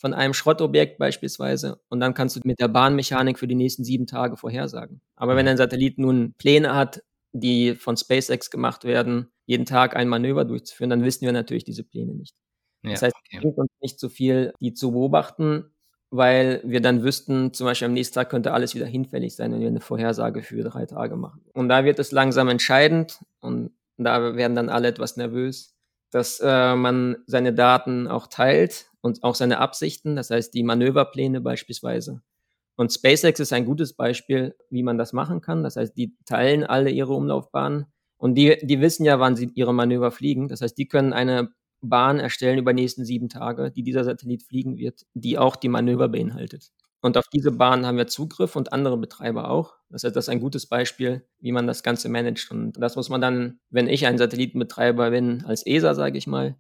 [0.02, 4.08] von einem Schrottobjekt beispielsweise und dann kannst du mit der Bahnmechanik für die nächsten sieben
[4.08, 5.00] Tage vorhersagen.
[5.16, 10.08] Aber wenn ein Satellit nun Pläne hat, die von SpaceX gemacht werden, jeden Tag ein
[10.08, 12.36] Manöver durchzuführen, dann wissen wir natürlich diese Pläne nicht.
[12.84, 15.72] Ja, das heißt, es bringt uns nicht so viel, die zu beobachten,
[16.12, 19.62] weil wir dann wüssten, zum Beispiel am nächsten Tag könnte alles wieder hinfällig sein, wenn
[19.62, 21.42] wir eine Vorhersage für drei Tage machen.
[21.54, 25.74] Und da wird es langsam entscheidend und da werden dann alle etwas nervös,
[26.12, 31.40] dass äh, man seine Daten auch teilt und auch seine Absichten, das heißt die Manöverpläne
[31.40, 32.22] beispielsweise.
[32.76, 35.64] Und SpaceX ist ein gutes Beispiel, wie man das machen kann.
[35.64, 37.86] Das heißt, die teilen alle ihre Umlaufbahnen
[38.18, 40.48] und die, die wissen ja, wann sie ihre Manöver fliegen.
[40.48, 44.44] Das heißt, die können eine Bahn erstellen über die nächsten sieben Tage, die dieser Satellit
[44.44, 46.72] fliegen wird, die auch die Manöver beinhaltet.
[47.02, 49.74] Und auf diese Bahn haben wir Zugriff und andere Betreiber auch.
[49.90, 52.52] Das heißt, das ist ein gutes Beispiel, wie man das Ganze managt.
[52.52, 56.56] Und das muss man dann, wenn ich ein Satellitenbetreiber bin, als ESA, sage ich mal,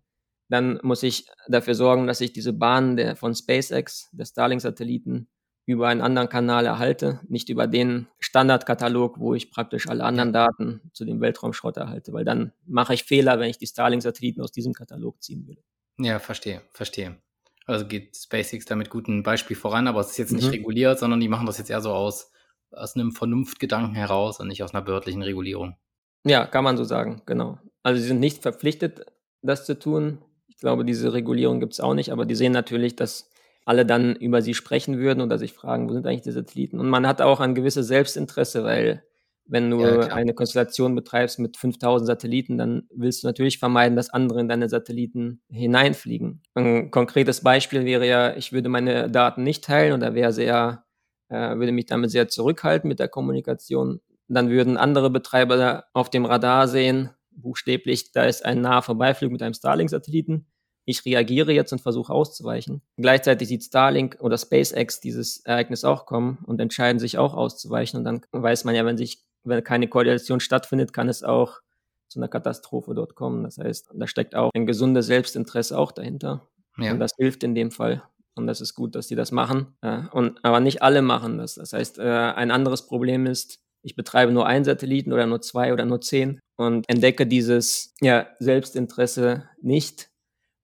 [0.49, 5.29] dann muss ich dafür sorgen, dass ich diese Bahn der, von SpaceX, der Starlink-Satelliten,
[5.71, 10.91] über einen anderen Kanal erhalte, nicht über den Standardkatalog, wo ich praktisch alle anderen Daten
[10.93, 14.73] zu dem Weltraumschrott erhalte, weil dann mache ich Fehler, wenn ich die Starlink-Satelliten aus diesem
[14.73, 15.61] Katalog ziehen würde.
[15.97, 17.17] Ja, verstehe, verstehe.
[17.65, 20.51] Also geht SpaceX da mit gutem Beispiel voran, aber es ist jetzt nicht mhm.
[20.51, 22.31] reguliert, sondern die machen das jetzt eher so aus,
[22.71, 25.75] aus einem Vernunftgedanken heraus und nicht aus einer wörtlichen Regulierung.
[26.23, 27.59] Ja, kann man so sagen, genau.
[27.83, 29.05] Also sie sind nicht verpflichtet,
[29.41, 30.19] das zu tun.
[30.47, 33.30] Ich glaube, diese Regulierung gibt es auch nicht, aber die sehen natürlich, dass
[33.71, 36.77] alle dann über sie sprechen würden oder sich fragen, wo sind eigentlich die Satelliten?
[36.77, 39.05] Und man hat auch ein gewisses Selbstinteresse, weil
[39.45, 44.09] wenn du ja, eine Konstellation betreibst mit 5000 Satelliten, dann willst du natürlich vermeiden, dass
[44.09, 46.41] andere in deine Satelliten hineinfliegen.
[46.53, 50.83] Ein konkretes Beispiel wäre ja, ich würde meine Daten nicht teilen oder wäre sehr,
[51.29, 54.01] äh, würde mich damit sehr zurückhalten mit der Kommunikation.
[54.27, 59.41] Dann würden andere Betreiber auf dem Radar sehen, buchstäblich, da ist ein naher Vorbeiflug mit
[59.41, 60.45] einem Starlink-Satelliten
[60.91, 62.81] ich reagiere jetzt und versuche auszuweichen.
[62.97, 67.97] Gleichzeitig sieht Starlink oder SpaceX dieses Ereignis auch kommen und entscheiden sich auch auszuweichen.
[67.99, 71.61] Und dann weiß man ja, wenn sich, wenn keine Koordination stattfindet, kann es auch
[72.07, 73.43] zu einer Katastrophe dort kommen.
[73.43, 76.47] Das heißt, da steckt auch ein gesundes Selbstinteresse auch dahinter.
[76.77, 76.91] Ja.
[76.91, 78.03] Und das hilft in dem Fall.
[78.35, 79.75] Und das ist gut, dass die das machen.
[80.11, 81.55] Und, aber nicht alle machen das.
[81.55, 85.73] Das heißt, äh, ein anderes Problem ist, ich betreibe nur einen Satelliten oder nur zwei
[85.73, 90.10] oder nur zehn und entdecke dieses ja, Selbstinteresse nicht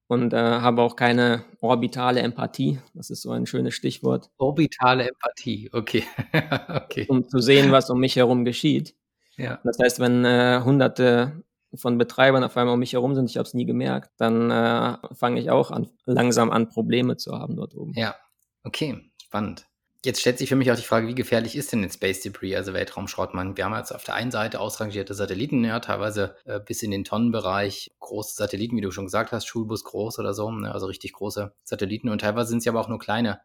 [0.08, 2.80] und äh, habe auch keine orbitale Empathie.
[2.94, 4.30] Das ist so ein schönes Stichwort.
[4.38, 6.04] Orbitale Empathie, okay.
[6.70, 7.06] okay.
[7.08, 8.96] Um zu sehen, was um mich herum geschieht.
[9.36, 9.60] Ja.
[9.64, 11.44] Das heißt, wenn äh, hunderte
[11.76, 14.98] von Betreibern auf einmal um mich herum sind, ich habe es nie gemerkt, dann äh,
[15.14, 17.94] fange ich auch an, langsam an, Probleme zu haben dort oben.
[17.94, 18.16] Ja,
[18.64, 19.68] okay, spannend.
[20.06, 22.56] Jetzt stellt sich für mich auch die Frage, wie gefährlich ist denn jetzt Space Debris,
[22.56, 23.34] also Weltraumschrott?
[23.34, 26.92] Man, wir haben jetzt auf der einen Seite ausrangierte Satelliten, ja, teilweise äh, bis in
[26.92, 30.86] den Tonnenbereich, große Satelliten, wie du schon gesagt hast, Schulbus groß oder so, ne, also
[30.86, 33.42] richtig große Satelliten und teilweise sind es ja aber auch nur kleine,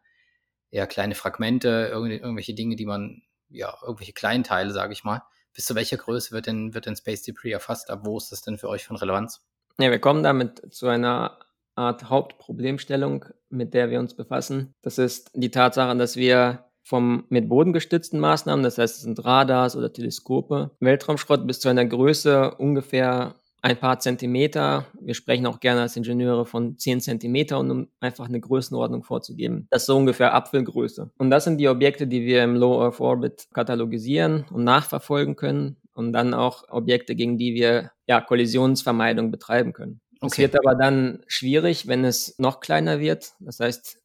[0.69, 5.23] eher kleine Fragmente, irgendwelche Dinge, die man, ja, irgendwelche Kleinteile, sage ich mal.
[5.53, 7.89] Bis zu welcher Größe wird denn, wird denn Space Debris erfasst?
[7.89, 9.41] Ab wo ist das denn für euch von Relevanz?
[9.79, 11.39] Ja, wir kommen damit zu einer
[11.75, 14.73] Art Hauptproblemstellung, mit der wir uns befassen.
[14.81, 19.75] Das ist die Tatsache, dass wir vom mit bodengestützten Maßnahmen, das heißt, es sind Radars
[19.75, 24.85] oder Teleskope, Weltraumschrott bis zu einer Größe ungefähr ein paar Zentimeter.
[24.99, 29.67] Wir sprechen auch gerne als Ingenieure von zehn Zentimeter, um einfach eine Größenordnung vorzugeben.
[29.69, 31.11] Das ist so ungefähr Apfelgröße.
[31.17, 35.77] Und das sind die Objekte, die wir im Low Earth Orbit katalogisieren und nachverfolgen können
[35.93, 40.01] und dann auch Objekte, gegen die wir ja Kollisionsvermeidung betreiben können.
[40.23, 40.31] Okay.
[40.31, 43.33] Es wird aber dann schwierig, wenn es noch kleiner wird.
[43.39, 43.99] Das heißt,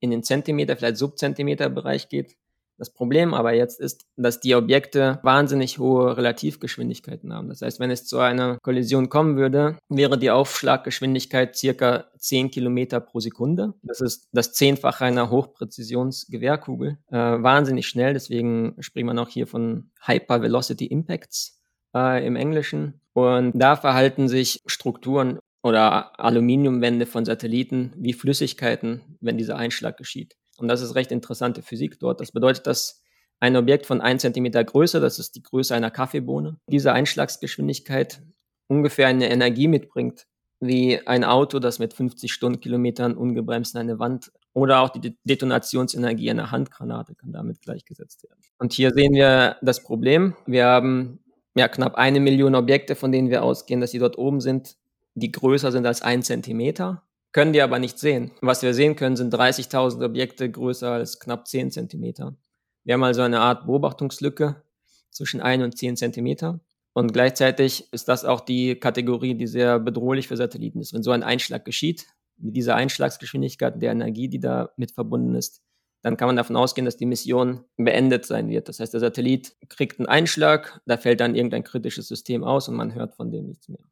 [0.00, 2.36] in den Zentimeter, vielleicht Subzentimeter-Bereich geht.
[2.80, 7.50] Das Problem aber jetzt ist, dass die Objekte wahnsinnig hohe Relativgeschwindigkeiten haben.
[7.50, 13.00] Das heißt, wenn es zu einer Kollision kommen würde, wäre die Aufschlaggeschwindigkeit circa 10 Kilometer
[13.00, 13.74] pro Sekunde.
[13.82, 16.96] Das ist das Zehnfache einer Hochpräzisionsgewehrkugel.
[17.08, 21.60] Äh, wahnsinnig schnell, deswegen spricht man auch hier von Hyper Velocity Impacts
[21.94, 23.02] äh, im Englischen.
[23.12, 30.36] Und da verhalten sich Strukturen oder Aluminiumwände von Satelliten wie Flüssigkeiten, wenn dieser Einschlag geschieht.
[30.58, 32.20] Und das ist recht interessante Physik dort.
[32.20, 33.02] Das bedeutet, dass
[33.40, 38.22] ein Objekt von 1 cm Größe, das ist die Größe einer Kaffeebohne, diese Einschlagsgeschwindigkeit
[38.68, 40.26] ungefähr eine Energie mitbringt,
[40.60, 46.30] wie ein Auto, das mit 50 Stundenkilometern ungebremst an eine Wand oder auch die Detonationsenergie
[46.30, 48.40] einer Handgranate kann damit gleichgesetzt werden.
[48.58, 50.36] Und hier sehen wir das Problem.
[50.46, 51.20] Wir haben
[51.54, 54.76] ja knapp eine Million Objekte, von denen wir ausgehen, dass sie dort oben sind,
[55.14, 58.32] die größer sind als ein Zentimeter, können die aber nicht sehen.
[58.40, 62.36] Was wir sehen können, sind 30.000 Objekte größer als knapp 10 Zentimeter.
[62.84, 64.62] Wir haben also eine Art Beobachtungslücke
[65.10, 66.60] zwischen 1 und 10 Zentimeter.
[66.92, 70.92] Und gleichzeitig ist das auch die Kategorie, die sehr bedrohlich für Satelliten ist.
[70.92, 75.62] Wenn so ein Einschlag geschieht, mit dieser Einschlagsgeschwindigkeit der Energie, die da mit verbunden ist,
[76.02, 78.68] dann kann man davon ausgehen, dass die Mission beendet sein wird.
[78.68, 82.76] Das heißt, der Satellit kriegt einen Einschlag, da fällt dann irgendein kritisches System aus und
[82.76, 83.84] man hört von dem nichts mehr.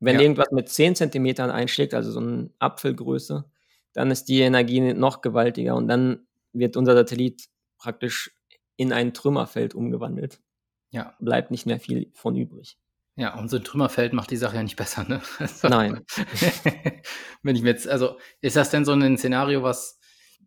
[0.00, 0.22] Wenn ja.
[0.22, 3.44] irgendwas mit 10 Zentimetern einschlägt, also so eine Apfelgröße,
[3.92, 8.34] dann ist die Energie noch gewaltiger und dann wird unser Satellit praktisch
[8.76, 10.40] in ein Trümmerfeld umgewandelt.
[10.90, 11.14] Ja.
[11.20, 12.78] Bleibt nicht mehr viel von übrig.
[13.16, 15.20] Ja, und so ein Trümmerfeld macht die Sache ja nicht besser, ne?
[15.62, 16.00] Nein.
[17.42, 19.98] Wenn ich mir jetzt, also ist das denn so ein Szenario, was,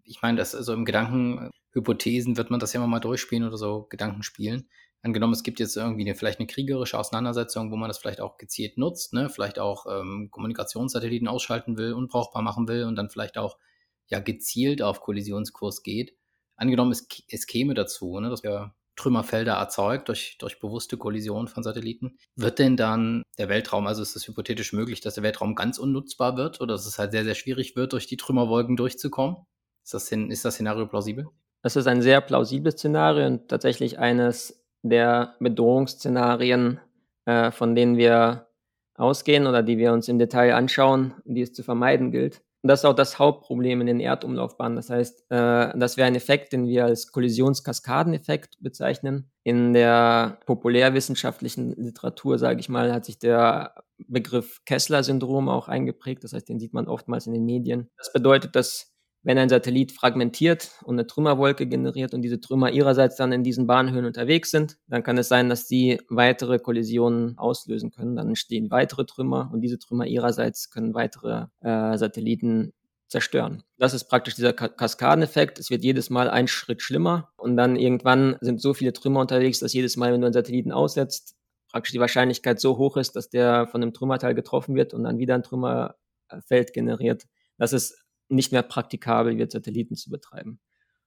[0.04, 3.86] ich meine, das also im Gedankenhypothesen wird man das ja immer mal durchspielen oder so
[3.90, 4.68] Gedankenspielen.
[5.04, 8.38] Angenommen, es gibt jetzt irgendwie eine, vielleicht eine kriegerische Auseinandersetzung, wo man das vielleicht auch
[8.38, 9.30] gezielt nutzt, ne?
[9.30, 13.58] vielleicht auch ähm, Kommunikationssatelliten ausschalten will, unbrauchbar machen will und dann vielleicht auch
[14.08, 16.16] ja gezielt auf Kollisionskurs geht.
[16.56, 21.64] Angenommen, es, es käme dazu, ne, dass wir Trümmerfelder erzeugt durch, durch bewusste Kollision von
[21.64, 22.18] Satelliten.
[22.36, 26.38] Wird denn dann der Weltraum, also ist es hypothetisch möglich, dass der Weltraum ganz unnutzbar
[26.38, 29.38] wird oder dass es halt sehr, sehr schwierig wird, durch die Trümmerwolken durchzukommen?
[29.84, 31.28] Ist das, ist das Szenario plausibel?
[31.62, 36.80] Das ist ein sehr plausibles Szenario und tatsächlich eines der Bedrohungsszenarien,
[37.26, 38.48] äh, von denen wir
[38.96, 42.42] ausgehen oder die wir uns im Detail anschauen, die es zu vermeiden gilt.
[42.64, 44.78] Und das ist auch das Hauptproblem in den Erdumlaufbahnen.
[44.78, 49.30] Das heißt, äh, das wäre ein Effekt, den wir als Kollisionskaskadeneffekt bezeichnen.
[49.44, 56.24] In der populärwissenschaftlichen Literatur, sage ich mal, hat sich der Begriff Kessler-Syndrom auch eingeprägt.
[56.24, 57.90] Das heißt, den sieht man oftmals in den Medien.
[57.98, 58.93] Das bedeutet, dass
[59.24, 63.68] wenn ein Satellit fragmentiert und eine Trümmerwolke generiert und diese Trümmer ihrerseits dann in diesen
[63.68, 68.16] Bahnhöhen unterwegs sind, dann kann es sein, dass die weitere Kollisionen auslösen können.
[68.16, 72.74] Dann entstehen weitere Trümmer und diese Trümmer ihrerseits können weitere äh, Satelliten
[73.08, 73.64] zerstören.
[73.78, 75.60] Das ist praktisch dieser Kaskadeneffekt.
[75.60, 79.60] Es wird jedes Mal ein Schritt schlimmer und dann irgendwann sind so viele Trümmer unterwegs,
[79.60, 81.36] dass jedes Mal, wenn du einen Satelliten aussetzt,
[81.72, 85.18] praktisch die Wahrscheinlichkeit so hoch ist, dass der von einem Trümmerteil getroffen wird und dann
[85.18, 87.24] wieder ein Trümmerfeld generiert.
[87.58, 90.60] Das ist nicht mehr praktikabel wird, Satelliten zu betreiben.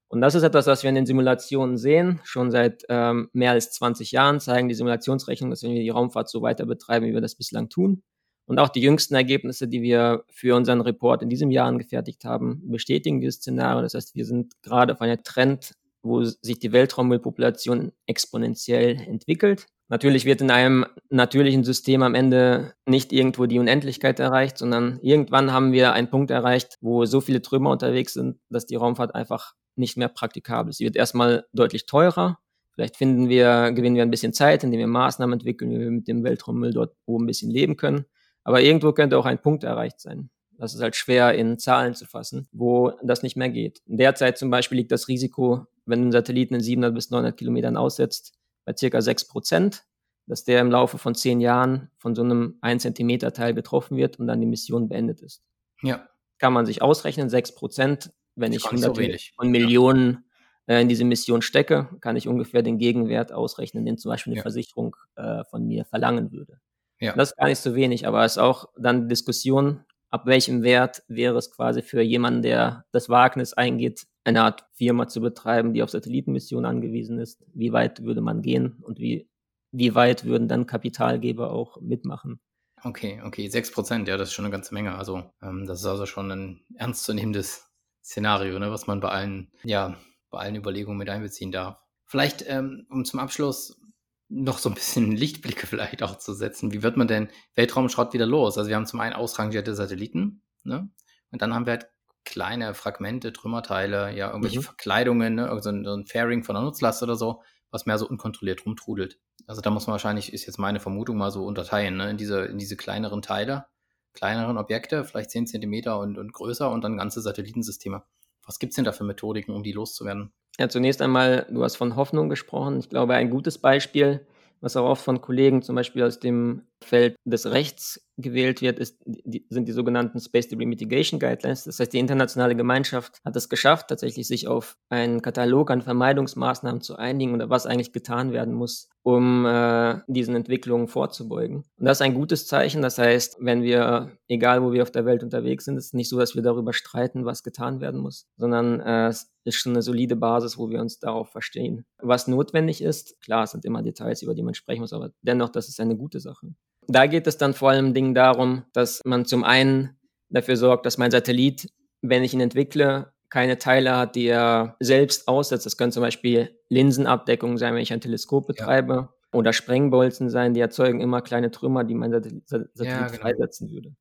[0.08, 2.20] Und das ist etwas, was wir in den Simulationen sehen.
[2.22, 6.28] Schon seit ähm, mehr als 20 Jahren zeigen die Simulationsrechnungen, dass wenn wir die Raumfahrt
[6.28, 8.02] so weiter betreiben, wie wir das bislang tun.
[8.46, 12.62] Und auch die jüngsten Ergebnisse, die wir für unseren Report in diesem Jahr angefertigt haben,
[12.70, 13.82] bestätigen dieses Szenario.
[13.82, 15.74] Das heißt, wir sind gerade auf einer Trend,
[16.06, 19.66] wo sich die Weltraummüllpopulation exponentiell entwickelt.
[19.88, 25.52] Natürlich wird in einem natürlichen System am Ende nicht irgendwo die Unendlichkeit erreicht, sondern irgendwann
[25.52, 29.54] haben wir einen Punkt erreicht, wo so viele Trümmer unterwegs sind, dass die Raumfahrt einfach
[29.76, 30.78] nicht mehr praktikabel ist.
[30.78, 32.38] Sie wird erstmal deutlich teurer.
[32.74, 36.08] Vielleicht finden wir, gewinnen wir ein bisschen Zeit, indem wir Maßnahmen entwickeln, wie wir mit
[36.08, 38.06] dem Weltraummüll dort oben ein bisschen leben können.
[38.42, 40.30] Aber irgendwo könnte auch ein Punkt erreicht sein.
[40.58, 43.82] Das ist halt schwer in Zahlen zu fassen, wo das nicht mehr geht.
[43.86, 48.34] Derzeit zum Beispiel liegt das Risiko, wenn ein Satelliten in 700 bis 900 Kilometern aussetzt,
[48.64, 49.84] bei circa 6 Prozent,
[50.26, 54.18] dass der im Laufe von zehn Jahren von so einem 1 Zentimeter Teil getroffen wird
[54.18, 55.42] und dann die Mission beendet ist.
[55.82, 56.08] Ja.
[56.38, 60.24] Kann man sich ausrechnen, 6 Prozent, wenn ich hunderte so von Millionen
[60.66, 60.74] ja.
[60.74, 64.38] äh, in diese Mission stecke, kann ich ungefähr den Gegenwert ausrechnen, den zum Beispiel eine
[64.38, 64.42] ja.
[64.42, 66.60] Versicherung äh, von mir verlangen würde.
[66.98, 67.14] Ja.
[67.14, 71.02] Das ist gar nicht so wenig, aber es ist auch dann Diskussion, ab welchem Wert
[71.08, 75.82] wäre es quasi für jemanden, der das Wagnis eingeht, eine Art Firma zu betreiben, die
[75.82, 77.44] auf Satellitenmissionen angewiesen ist.
[77.54, 79.28] Wie weit würde man gehen und wie,
[79.70, 82.40] wie weit würden dann Kapitalgeber auch mitmachen?
[82.82, 84.96] Okay, okay, sechs Prozent, ja, das ist schon eine ganze Menge.
[84.96, 87.70] Also ähm, das ist also schon ein ernstzunehmendes
[88.02, 89.96] Szenario, ne, was man bei allen, ja,
[90.30, 91.78] bei allen Überlegungen mit einbeziehen darf.
[92.04, 93.80] Vielleicht, ähm, um zum Abschluss
[94.28, 96.72] noch so ein bisschen Lichtblicke vielleicht auch zu setzen.
[96.72, 98.58] Wie wird man denn Weltraumschrott wieder los?
[98.58, 100.90] Also wir haben zum einen ausrangierte Satelliten, ne?
[101.30, 101.88] Und dann haben wir halt
[102.26, 104.64] kleine Fragmente, Trümmerteile, ja, irgendwelche mhm.
[104.64, 105.58] Verkleidungen, ne?
[105.62, 109.18] so ein, so ein Fairing von der Nutzlast oder so, was mehr so unkontrolliert rumtrudelt.
[109.46, 112.10] Also da muss man wahrscheinlich, ist jetzt meine Vermutung mal so unterteilen, ne?
[112.10, 113.66] in diese, in diese kleineren Teile,
[114.12, 118.02] kleineren Objekte, vielleicht 10 Zentimeter und, und größer und dann ganze Satellitensysteme.
[118.44, 120.32] Was gibt's denn da für Methodiken, um die loszuwerden?
[120.58, 122.78] Ja, zunächst einmal, du hast von Hoffnung gesprochen.
[122.78, 124.26] Ich glaube, ein gutes Beispiel,
[124.60, 128.98] was auch oft von Kollegen zum Beispiel aus dem Feld des Rechts gewählt wird, ist,
[129.04, 131.64] die, sind die sogenannten Space Debris Mitigation Guidelines.
[131.64, 136.80] Das heißt, die internationale Gemeinschaft hat es geschafft, tatsächlich sich auf einen Katalog an Vermeidungsmaßnahmen
[136.80, 141.64] zu einigen oder was eigentlich getan werden muss, um äh, diesen Entwicklungen vorzubeugen.
[141.78, 142.80] Und das ist ein gutes Zeichen.
[142.80, 146.08] Das heißt, wenn wir, egal wo wir auf der Welt unterwegs sind, ist es nicht
[146.08, 149.82] so, dass wir darüber streiten, was getan werden muss, sondern äh, es ist schon eine
[149.82, 151.84] solide Basis, wo wir uns darauf verstehen.
[151.98, 155.50] Was notwendig ist, klar, es sind immer Details, über die man sprechen muss, aber dennoch,
[155.50, 156.48] das ist eine gute Sache.
[156.88, 159.96] Da geht es dann vor allem Dingen darum, dass man zum einen
[160.28, 161.68] dafür sorgt, dass mein Satellit,
[162.02, 165.66] wenn ich ihn entwickle, keine Teile hat, die er selbst aussetzt.
[165.66, 168.94] Das können zum Beispiel Linsenabdeckungen sein, wenn ich ein Teleskop betreibe.
[168.94, 169.12] Ja.
[169.32, 173.20] Oder Sprengbolzen sein, die erzeugen immer kleine Trümmer, die mein Satellit, Satellit ja, genau.
[173.20, 173.94] freisetzen würde.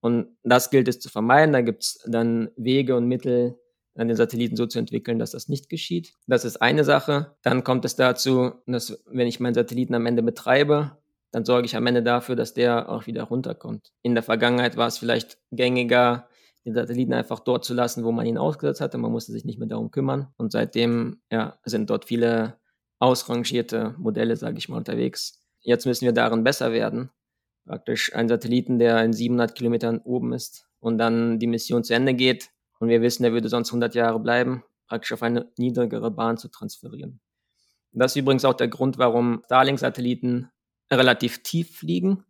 [0.00, 1.52] Und das gilt es zu vermeiden.
[1.52, 3.58] Da gibt es dann Wege und Mittel,
[3.98, 6.14] an den Satelliten so zu entwickeln, dass das nicht geschieht.
[6.28, 7.34] Das ist eine Sache.
[7.42, 10.96] Dann kommt es dazu, dass wenn ich meinen Satelliten am Ende betreibe,
[11.30, 13.92] dann sorge ich am Ende dafür, dass der auch wieder runterkommt.
[14.02, 16.28] In der Vergangenheit war es vielleicht gängiger,
[16.64, 18.98] den Satelliten einfach dort zu lassen, wo man ihn ausgesetzt hatte.
[18.98, 20.28] Man musste sich nicht mehr darum kümmern.
[20.36, 22.58] Und seitdem ja, sind dort viele
[22.98, 25.40] ausrangierte Modelle, sage ich mal, unterwegs.
[25.60, 27.10] Jetzt müssen wir darin besser werden.
[27.66, 32.14] Praktisch ein Satelliten, der in 700 Kilometern oben ist und dann die Mission zu Ende
[32.14, 36.38] geht und wir wissen, der würde sonst 100 Jahre bleiben, praktisch auf eine niedrigere Bahn
[36.38, 37.20] zu transferieren.
[37.92, 40.50] Das ist übrigens auch der Grund, warum Starlink-Satelliten
[40.90, 42.24] relativ tief fliegen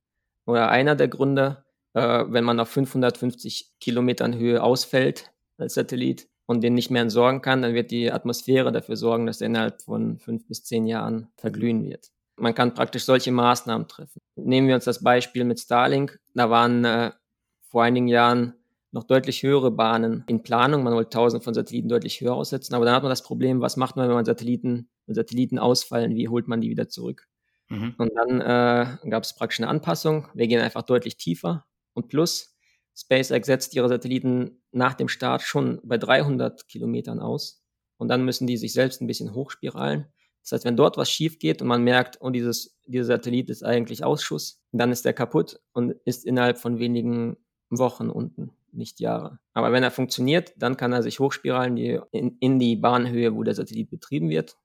[0.47, 6.62] oder einer der Gründe, äh, wenn man auf 550 Kilometern Höhe ausfällt als Satellit und
[6.62, 10.18] den nicht mehr entsorgen kann, dann wird die Atmosphäre dafür sorgen, dass er innerhalb von
[10.18, 12.11] fünf bis zehn Jahren verglühen wird.
[12.37, 14.21] Man kann praktisch solche Maßnahmen treffen.
[14.37, 16.21] Nehmen wir uns das Beispiel mit Starlink.
[16.35, 17.11] Da waren äh,
[17.68, 18.55] vor einigen Jahren
[18.92, 20.83] noch deutlich höhere Bahnen in Planung.
[20.83, 22.75] Man wollte tausend von Satelliten deutlich höher aussetzen.
[22.75, 26.14] Aber dann hat man das Problem, was macht man, wenn man Satelliten, wenn Satelliten ausfallen?
[26.14, 27.27] Wie holt man die wieder zurück?
[27.68, 27.94] Mhm.
[27.98, 30.28] Und dann äh, gab es praktisch eine Anpassung.
[30.35, 31.66] Wir gehen einfach deutlich tiefer.
[31.92, 32.57] Und plus,
[32.96, 37.62] SpaceX setzt ihre Satelliten nach dem Start schon bei 300 Kilometern aus.
[37.96, 40.07] Und dann müssen die sich selbst ein bisschen hochspiralen.
[40.42, 43.64] Das heißt, wenn dort was schief geht und man merkt, oh, dieses, dieser Satellit ist
[43.64, 47.37] eigentlich Ausschuss, dann ist der kaputt und ist innerhalb von wenigen
[47.70, 49.40] Wochen unten, nicht Jahre.
[49.52, 53.42] Aber wenn er funktioniert, dann kann er sich hochspiralen die, in, in die Bahnhöhe, wo
[53.42, 54.57] der Satellit betrieben wird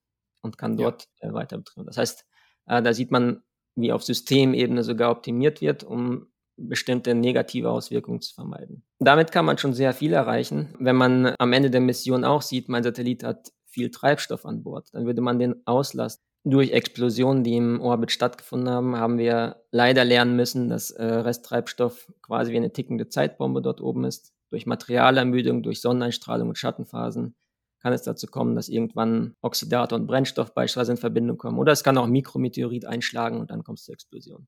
[0.42, 1.30] und kann dort ja.
[1.30, 1.86] äh, weiter betrieben.
[1.86, 2.26] Das heißt,
[2.66, 3.42] da sieht man,
[3.76, 8.84] wie auf Systemebene sogar optimiert wird, um bestimmte negative Auswirkungen zu vermeiden.
[9.00, 10.76] Damit kann man schon sehr viel erreichen.
[10.80, 14.90] Wenn man am Ende der Mission auch sieht, mein Satellit hat viel Treibstoff an Bord,
[14.94, 16.22] dann würde man den auslassen.
[16.46, 22.12] Durch Explosionen, die im Orbit stattgefunden haben, haben wir leider lernen müssen, dass äh, Resttreibstoff
[22.22, 24.34] quasi wie eine tickende Zeitbombe dort oben ist.
[24.50, 27.36] Durch Materialermüdung, durch Sonneneinstrahlung und Schattenphasen
[27.84, 31.60] kann es dazu kommen, dass irgendwann Oxidator und Brennstoff beispielsweise in Verbindung kommen.
[31.60, 34.48] Oder es kann auch Mikrometeorit einschlagen und dann kommt es zur Explosion.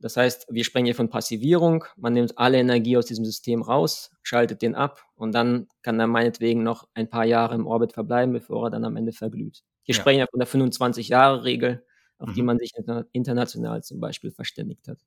[0.00, 1.84] Das heißt, wir sprechen hier von Passivierung.
[1.96, 6.08] Man nimmt alle Energie aus diesem System raus, schaltet den ab und dann kann er
[6.08, 9.62] meinetwegen noch ein paar Jahre im Orbit verbleiben, bevor er dann am Ende verglüht.
[9.84, 10.00] Wir ja.
[10.00, 11.84] sprechen ja von der 25-Jahre-Regel,
[12.18, 12.34] auf mhm.
[12.34, 12.72] die man sich
[13.12, 14.98] international zum Beispiel verständigt hat.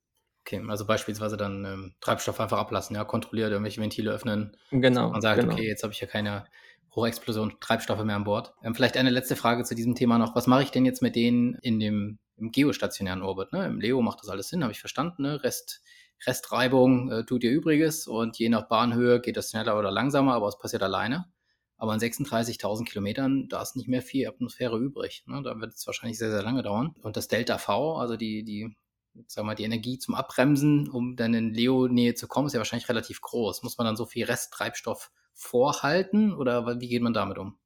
[0.45, 4.57] Okay, also beispielsweise dann ähm, Treibstoff einfach ablassen, ja, kontrolliert irgendwelche Ventile öffnen.
[4.71, 5.09] Genau.
[5.09, 5.53] Man sagt, genau.
[5.53, 6.45] okay, jetzt habe ich ja keine
[6.95, 8.53] Hochexplosion Treibstoffe mehr an Bord.
[8.63, 10.35] Ähm, vielleicht eine letzte Frage zu diesem Thema noch.
[10.35, 13.53] Was mache ich denn jetzt mit denen in dem im geostationären Orbit.
[13.53, 13.65] Ne?
[13.65, 15.21] Im Leo macht das alles Sinn, habe ich verstanden.
[15.21, 15.43] Ne?
[15.43, 15.81] Rest,
[16.25, 20.47] Restreibung äh, tut ihr Übriges und je nach Bahnhöhe geht das schneller oder langsamer, aber
[20.47, 21.31] es passiert alleine.
[21.77, 25.23] Aber an 36.000 Kilometern, da ist nicht mehr viel Atmosphäre übrig.
[25.25, 25.41] Ne?
[25.43, 26.93] Da wird es wahrscheinlich sehr, sehr lange dauern.
[27.01, 28.75] Und das Delta V, also die, die,
[29.27, 32.89] sag mal, die Energie zum Abbremsen, um dann in Leo-Nähe zu kommen, ist ja wahrscheinlich
[32.89, 33.63] relativ groß.
[33.63, 37.57] Muss man dann so viel Resttreibstoff vorhalten oder wie geht man damit um?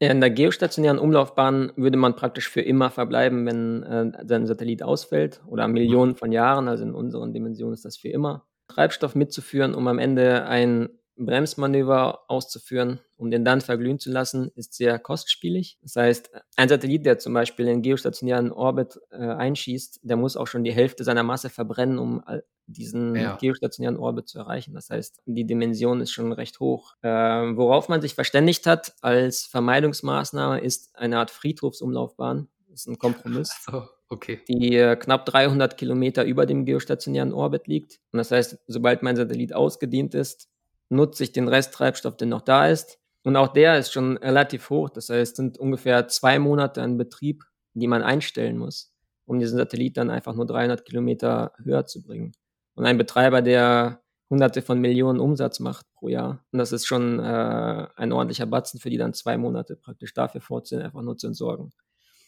[0.00, 5.40] In der geostationären Umlaufbahn würde man praktisch für immer verbleiben, wenn äh, sein Satellit ausfällt
[5.46, 8.46] oder Millionen von Jahren, also in unseren Dimensionen ist das für immer.
[8.68, 14.74] Treibstoff mitzuführen, um am Ende ein Bremsmanöver auszuführen, um den dann verglühen zu lassen, ist
[14.74, 15.78] sehr kostspielig.
[15.82, 20.46] Das heißt, ein Satellit, der zum Beispiel in geostationären Orbit äh, einschießt, der muss auch
[20.46, 22.22] schon die Hälfte seiner Masse verbrennen, um
[22.66, 23.36] diesen ja.
[23.36, 24.74] geostationären Orbit zu erreichen.
[24.74, 26.94] Das heißt, die Dimension ist schon recht hoch.
[27.02, 32.48] Äh, worauf man sich verständigt hat als Vermeidungsmaßnahme ist eine Art Friedhofsumlaufbahn.
[32.68, 33.54] Das ist ein Kompromiss.
[33.64, 34.40] So, okay.
[34.48, 38.00] Die äh, knapp 300 Kilometer über dem geostationären Orbit liegt.
[38.12, 40.48] Und das heißt, sobald mein Satellit ausgedient ist,
[40.94, 42.98] nutze ich den Resttreibstoff, der noch da ist.
[43.22, 44.90] Und auch der ist schon relativ hoch.
[44.90, 48.92] Das heißt, es sind ungefähr zwei Monate an Betrieb, die man einstellen muss,
[49.24, 52.32] um diesen Satellit dann einfach nur 300 Kilometer höher zu bringen.
[52.74, 56.44] Und ein Betreiber, der hunderte von Millionen Umsatz macht pro Jahr.
[56.50, 60.40] Und das ist schon äh, ein ordentlicher Batzen für die dann zwei Monate praktisch dafür
[60.40, 61.72] vorzusehen, einfach nur zu entsorgen.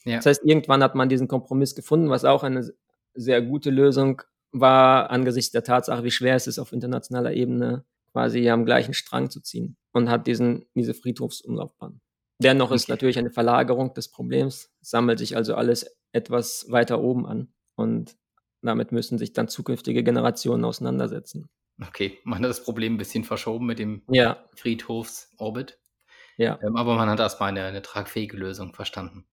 [0.05, 0.17] Ja.
[0.17, 2.71] Das heißt, irgendwann hat man diesen Kompromiss gefunden, was auch eine
[3.15, 7.85] sehr gute Lösung war angesichts der Tatsache, wie schwer es ist, auf internationaler Ebene
[8.17, 12.01] quasi am gleichen Strang zu ziehen und hat diesen, diese Friedhofsumlaufbahn.
[12.43, 17.53] Dennoch ist natürlich eine Verlagerung des Problems, sammelt sich also alles etwas weiter oben an
[17.75, 18.17] und
[18.63, 21.51] damit müssen sich dann zukünftige Generationen auseinandersetzen.
[21.87, 24.43] Okay, man hat das Problem ein bisschen verschoben mit dem ja.
[24.55, 25.79] Friedhofsorbit.
[26.39, 26.59] Ja.
[26.63, 29.27] Ähm, aber man hat erstmal eine, eine tragfähige Lösung verstanden.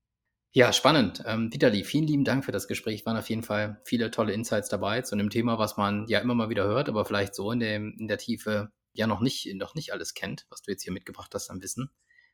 [0.56, 1.24] Ja, spannend.
[1.26, 3.08] Ähm, Vitali, vielen lieben Dank für das Gespräch.
[3.08, 6.36] Waren auf jeden Fall viele tolle Insights dabei zu einem Thema, was man ja immer
[6.36, 9.73] mal wieder hört, aber vielleicht so in, dem, in der Tiefe ja noch nicht, noch
[9.73, 11.90] nicht alles kennt, was du jetzt hier mitgebracht hast am Wissen.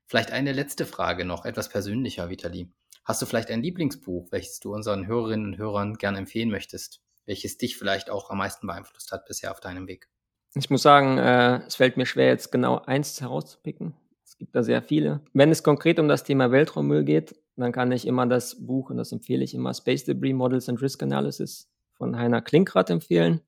[0.06, 2.70] Vielleicht eine letzte Frage noch, etwas persönlicher, Vitali.
[3.06, 7.58] Hast du vielleicht ein Lieblingsbuch, welches du unseren Hörerinnen und Hörern gerne empfehlen möchtest, welches
[7.58, 10.10] dich vielleicht auch am meisten beeinflusst hat bisher auf deinem Weg?
[10.56, 13.94] Ich muss sagen, äh, es fällt mir schwer, jetzt genau eins herauszupicken.
[14.26, 15.22] Es gibt da sehr viele.
[15.32, 18.98] Wenn es konkret um das Thema Weltraummüll geht, dann kann ich immer das Buch, und
[18.98, 23.42] das empfehle ich immer, Space Debris Models and Risk Analysis von Heiner Klinkrad empfehlen.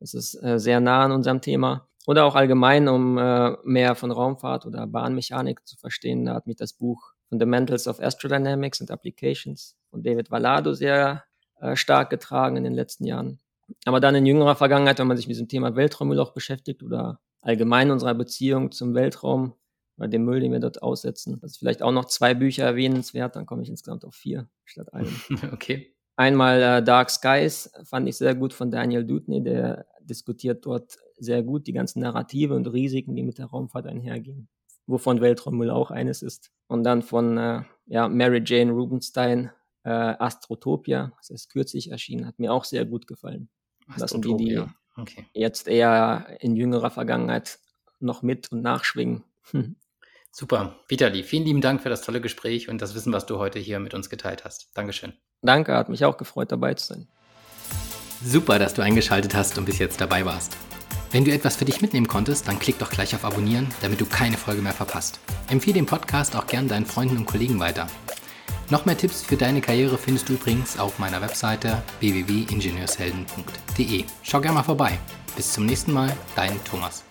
[0.00, 1.88] Das ist äh, sehr nah an unserem Thema.
[2.06, 6.56] Oder auch allgemein, um äh, mehr von Raumfahrt oder Bahnmechanik zu verstehen, da hat mich
[6.56, 11.24] das Buch Fundamentals of Astrodynamics and Applications von David Vallado sehr
[11.60, 13.38] äh, stark getragen in den letzten Jahren.
[13.86, 17.20] Aber dann in jüngerer Vergangenheit, wenn man sich mit diesem Thema Weltraummüll auch beschäftigt oder
[17.40, 19.54] allgemein unserer Beziehung zum Weltraum,
[19.96, 21.38] bei dem Müll, den wir dort aussetzen.
[21.40, 24.92] Das ist vielleicht auch noch zwei Bücher erwähnenswert, dann komme ich insgesamt auf vier statt
[24.92, 25.14] einem.
[25.52, 25.94] Okay.
[26.16, 31.42] Einmal äh, Dark Skies fand ich sehr gut von Daniel Dutney, der diskutiert dort sehr
[31.42, 34.48] gut die ganzen Narrative und Risiken, die mit der Raumfahrt einhergehen,
[34.86, 36.52] wovon Weltraummüll auch eines ist.
[36.68, 39.50] Und dann von äh, ja, Mary Jane Rubenstein,
[39.82, 43.48] äh, Astrotopia, das ist kürzlich erschienen, hat mir auch sehr gut gefallen.
[43.98, 44.64] Das sind die, die
[44.96, 45.26] okay.
[45.34, 47.58] jetzt eher in jüngerer Vergangenheit
[47.98, 49.24] noch mit und nachschwingen.
[50.36, 50.74] Super.
[50.88, 53.78] Vitali, vielen lieben Dank für das tolle Gespräch und das Wissen, was du heute hier
[53.78, 54.68] mit uns geteilt hast.
[54.74, 55.12] Dankeschön.
[55.42, 57.06] Danke, hat mich auch gefreut, dabei zu sein.
[58.20, 60.56] Super, dass du eingeschaltet hast und bis jetzt dabei warst.
[61.12, 64.06] Wenn du etwas für dich mitnehmen konntest, dann klick doch gleich auf Abonnieren, damit du
[64.06, 65.20] keine Folge mehr verpasst.
[65.50, 67.86] Empfehle den Podcast auch gern deinen Freunden und Kollegen weiter.
[68.70, 74.04] Noch mehr Tipps für deine Karriere findest du übrigens auf meiner Webseite www.ingenieurshelden.de.
[74.24, 74.98] Schau gerne mal vorbei.
[75.36, 77.04] Bis zum nächsten Mal, dein Thomas.